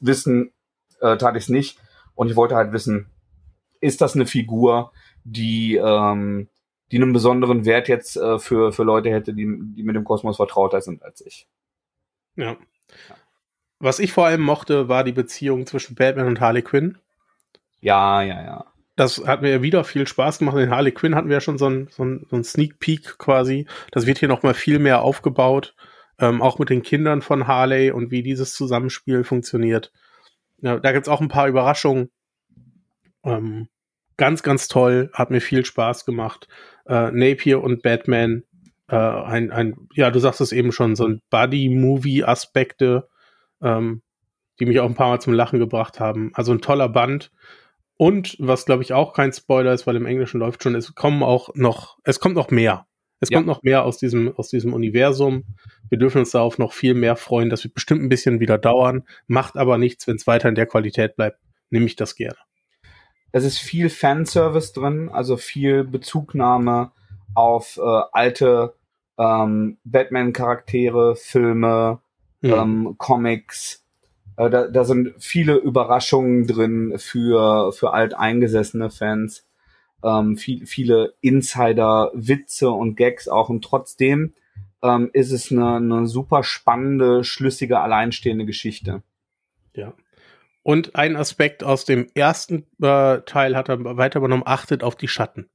[0.00, 0.52] wissen
[1.00, 1.78] äh, tat ich es nicht.
[2.14, 3.06] Und ich wollte halt wissen,
[3.80, 4.92] ist das eine Figur,
[5.24, 6.48] die, ähm,
[6.90, 10.36] die einen besonderen Wert jetzt äh, für, für Leute hätte, die, die mit dem Kosmos
[10.36, 11.48] vertrauter sind als ich.
[12.36, 12.50] Ja.
[13.08, 13.16] ja.
[13.78, 16.98] Was ich vor allem mochte, war die Beziehung zwischen Batman und Harley Quinn.
[17.80, 18.71] Ja, ja, ja.
[18.96, 20.58] Das hat mir wieder viel Spaß gemacht.
[20.58, 23.66] In Harley Quinn hatten wir ja schon so ein, so so ein Sneak Peek quasi.
[23.90, 25.74] Das wird hier nochmal viel mehr aufgebaut.
[26.18, 29.92] Ähm, auch mit den Kindern von Harley und wie dieses Zusammenspiel funktioniert.
[30.58, 32.10] Ja, da gibt's auch ein paar Überraschungen.
[33.24, 33.68] Ähm,
[34.18, 35.10] ganz, ganz toll.
[35.14, 36.48] Hat mir viel Spaß gemacht.
[36.86, 38.44] Äh, Napier und Batman.
[38.88, 43.08] Äh, ein, ein, ja, du sagst es eben schon, so ein Buddy-Movie-Aspekte
[43.62, 44.02] ähm,
[44.60, 46.30] die mich auch ein paar Mal zum Lachen gebracht haben.
[46.34, 47.32] Also ein toller Band.
[48.02, 51.22] Und was glaube ich auch kein Spoiler ist, weil im Englischen läuft schon, es kommen
[51.22, 52.84] auch noch, es kommt noch mehr.
[53.20, 53.38] Es ja.
[53.38, 55.44] kommt noch mehr aus diesem, aus diesem Universum.
[55.88, 57.48] Wir dürfen uns darauf noch viel mehr freuen.
[57.48, 60.66] Das wird bestimmt ein bisschen wieder dauern, macht aber nichts, wenn es weiter in der
[60.66, 61.38] Qualität bleibt.
[61.70, 62.34] Nehme ich das gerne.
[63.30, 66.90] Es ist viel Fanservice drin, also viel Bezugnahme
[67.34, 68.74] auf äh, alte
[69.16, 72.00] ähm, Batman-Charaktere, Filme,
[72.40, 72.50] mhm.
[72.50, 73.81] ähm, Comics.
[74.36, 79.46] Äh, da, da sind viele Überraschungen drin für, für alteingesessene Fans.
[80.04, 83.48] Ähm, viel, viele Insider-Witze und Gags auch.
[83.48, 84.34] Und trotzdem
[84.82, 89.02] ähm, ist es eine, eine super spannende, schlüssige, alleinstehende Geschichte.
[89.74, 89.94] Ja.
[90.62, 95.08] Und ein Aspekt aus dem ersten äh, Teil hat er weiter übernommen, achtet auf die
[95.08, 95.48] Schatten.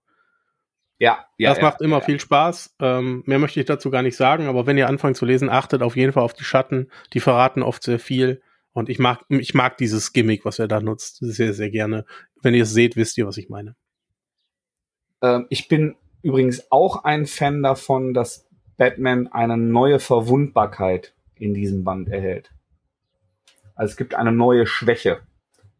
[0.99, 1.49] Ja, ja.
[1.49, 2.03] Das ja, macht immer ja.
[2.03, 2.75] viel Spaß.
[2.79, 5.81] Ähm, mehr möchte ich dazu gar nicht sagen, aber wenn ihr anfangt zu lesen, achtet
[5.81, 6.89] auf jeden Fall auf die Schatten.
[7.13, 8.41] Die verraten oft sehr viel.
[8.77, 12.05] Und ich mag, ich mag dieses Gimmick, was er da nutzt, sehr, sehr gerne.
[12.43, 13.75] Wenn ihr es seht, wisst ihr, was ich meine.
[15.23, 18.47] Ähm, ich bin übrigens auch ein Fan davon, dass
[18.77, 22.51] Batman eine neue Verwundbarkeit in diesem Band erhält.
[23.73, 25.21] Also es gibt eine neue Schwäche,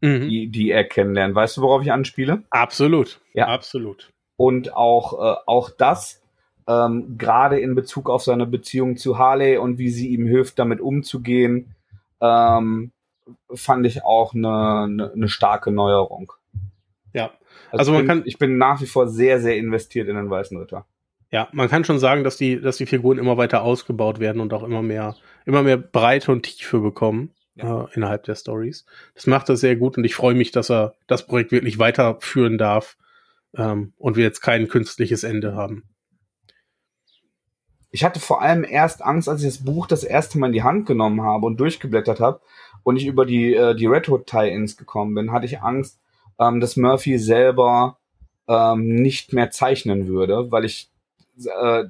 [0.01, 0.27] Mhm.
[0.27, 1.35] die, die er kennenlernt.
[1.35, 2.45] Weißt du, worauf ich anspiele?
[2.49, 3.21] Absolut.
[3.35, 3.45] Ja.
[3.45, 4.11] Absolut.
[4.37, 6.23] Und auch, äh, auch das,
[6.67, 10.81] ähm, gerade in Bezug auf seine Beziehung zu Harley und wie sie ihm hilft, damit
[10.81, 11.75] umzugehen,
[12.21, 12.91] ähm,
[13.53, 16.31] fand ich auch eine, eine, eine starke Neuerung.
[17.13, 17.31] Ja.
[17.71, 20.29] Also, Also man bin, kann- ich bin nach wie vor sehr, sehr investiert in den
[20.29, 20.85] Weißen Ritter.
[21.29, 24.53] Ja, man kann schon sagen, dass die, dass die Figuren immer weiter ausgebaut werden und
[24.53, 25.15] auch immer mehr,
[25.45, 27.83] immer mehr Breite und Tiefe bekommen Ja.
[27.83, 28.85] äh, innerhalb der Stories.
[29.13, 32.57] Das macht er sehr gut und ich freue mich, dass er das Projekt wirklich weiterführen
[32.57, 32.97] darf
[33.57, 35.83] ähm, und wir jetzt kein künstliches Ende haben.
[37.91, 40.63] Ich hatte vor allem erst Angst, als ich das Buch das erste Mal in die
[40.63, 42.41] Hand genommen habe und durchgeblättert habe
[42.83, 45.99] und ich über die, äh, die Red Hood Tie-Ins gekommen bin, hatte ich Angst,
[46.39, 47.97] ähm, dass Murphy selber
[48.47, 50.89] ähm, nicht mehr zeichnen würde, weil ich
[51.45, 51.85] äh,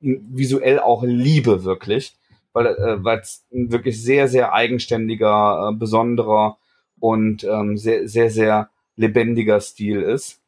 [0.00, 2.16] visuell auch liebe wirklich,
[2.52, 6.58] weil äh, es ein wirklich sehr, sehr eigenständiger, äh, besonderer
[6.98, 10.40] und ähm, sehr, sehr, sehr lebendiger Stil ist.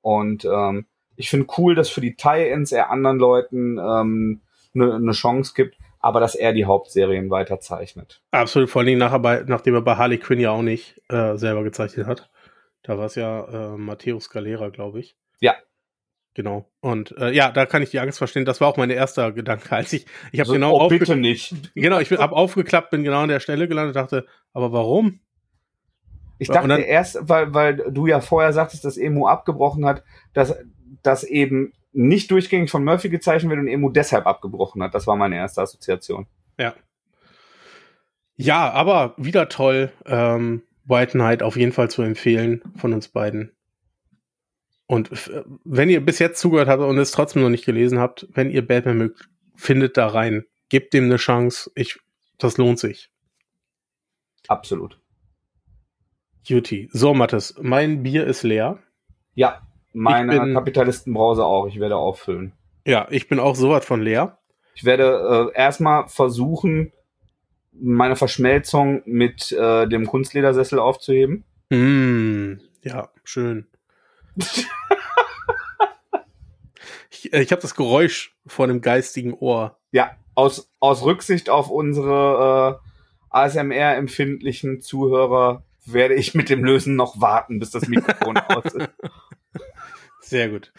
[0.00, 0.86] Und ähm,
[1.20, 4.40] ich finde cool, dass für die Tie-Ins er anderen Leuten ähm,
[4.74, 8.22] eine ne Chance gibt, aber dass er die Hauptserien weiterzeichnet.
[8.30, 11.62] Absolut, vor allem nachher bei, nachdem er bei Harley Quinn ja auch nicht äh, selber
[11.62, 12.30] gezeichnet hat.
[12.82, 15.14] Da war es ja äh, Matteo Scalera, glaube ich.
[15.40, 15.56] Ja.
[16.32, 16.70] Genau.
[16.80, 18.46] Und äh, ja, da kann ich die Angst verstehen.
[18.46, 21.54] Das war auch mein erster Gedanke, als ich, ich habe So, genau oh, bitte nicht.
[21.74, 25.20] Genau, ich habe aufgeklappt, bin genau an der Stelle gelandet, dachte, aber warum?
[26.38, 30.02] Ich dachte dann- erst, weil, weil du ja vorher sagtest, dass Emu abgebrochen hat,
[30.32, 30.56] dass
[31.02, 34.94] das eben nicht durchgängig von Murphy gezeichnet wird und Emu deshalb abgebrochen hat.
[34.94, 36.26] Das war meine erste Assoziation.
[36.58, 36.74] Ja.
[38.36, 39.92] Ja, aber wieder toll.
[40.06, 43.52] Ähm, White Knight auf jeden Fall zu empfehlen von uns beiden.
[44.86, 45.30] Und f-
[45.64, 48.66] wenn ihr bis jetzt zugehört habt und es trotzdem noch nicht gelesen habt, wenn ihr
[48.66, 50.46] Batman mögt, findet da rein.
[50.68, 51.70] Gebt dem eine Chance.
[51.74, 51.98] Ich,
[52.38, 53.10] das lohnt sich.
[54.48, 55.00] Absolut.
[56.48, 56.88] Duty.
[56.92, 58.82] So, Mathis, mein Bier ist leer.
[59.34, 61.66] Ja, meine bin- Kapitalistenbrause auch.
[61.66, 62.52] Ich werde auffüllen.
[62.86, 64.38] Ja, ich bin auch sowas von leer.
[64.74, 66.92] Ich werde äh, erstmal versuchen,
[67.72, 71.44] meine Verschmelzung mit äh, dem Kunstledersessel aufzuheben.
[71.70, 73.66] Mm, ja, schön.
[77.10, 79.76] ich äh, ich habe das Geräusch vor dem geistigen Ohr.
[79.92, 82.88] Ja, aus, aus Rücksicht auf unsere äh,
[83.30, 88.88] ASMR-empfindlichen Zuhörer werde ich mit dem Lösen noch warten, bis das Mikrofon aus ist.
[90.20, 90.72] Sehr gut.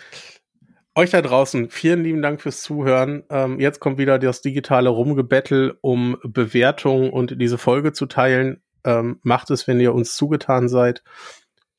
[0.93, 3.23] Euch da draußen, vielen lieben Dank fürs Zuhören.
[3.29, 8.61] Ähm, jetzt kommt wieder das digitale Rumgebettel, um Bewertungen und diese Folge zu teilen.
[8.83, 11.03] Ähm, macht es, wenn ihr uns zugetan seid.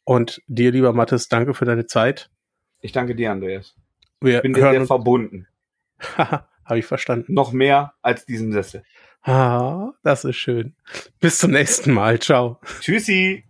[0.04, 2.30] Und dir, lieber Mathis, danke für deine Zeit.
[2.80, 3.74] Ich danke dir, Andreas.
[4.20, 5.46] Wir Ich bin dir sehr verbunden.
[6.16, 7.34] Habe ich verstanden.
[7.34, 8.82] Noch mehr als diesen Sessel.
[9.22, 10.74] Ah, das ist schön.
[11.20, 12.18] Bis zum nächsten Mal.
[12.18, 12.58] Ciao.
[12.80, 13.44] Tschüssi!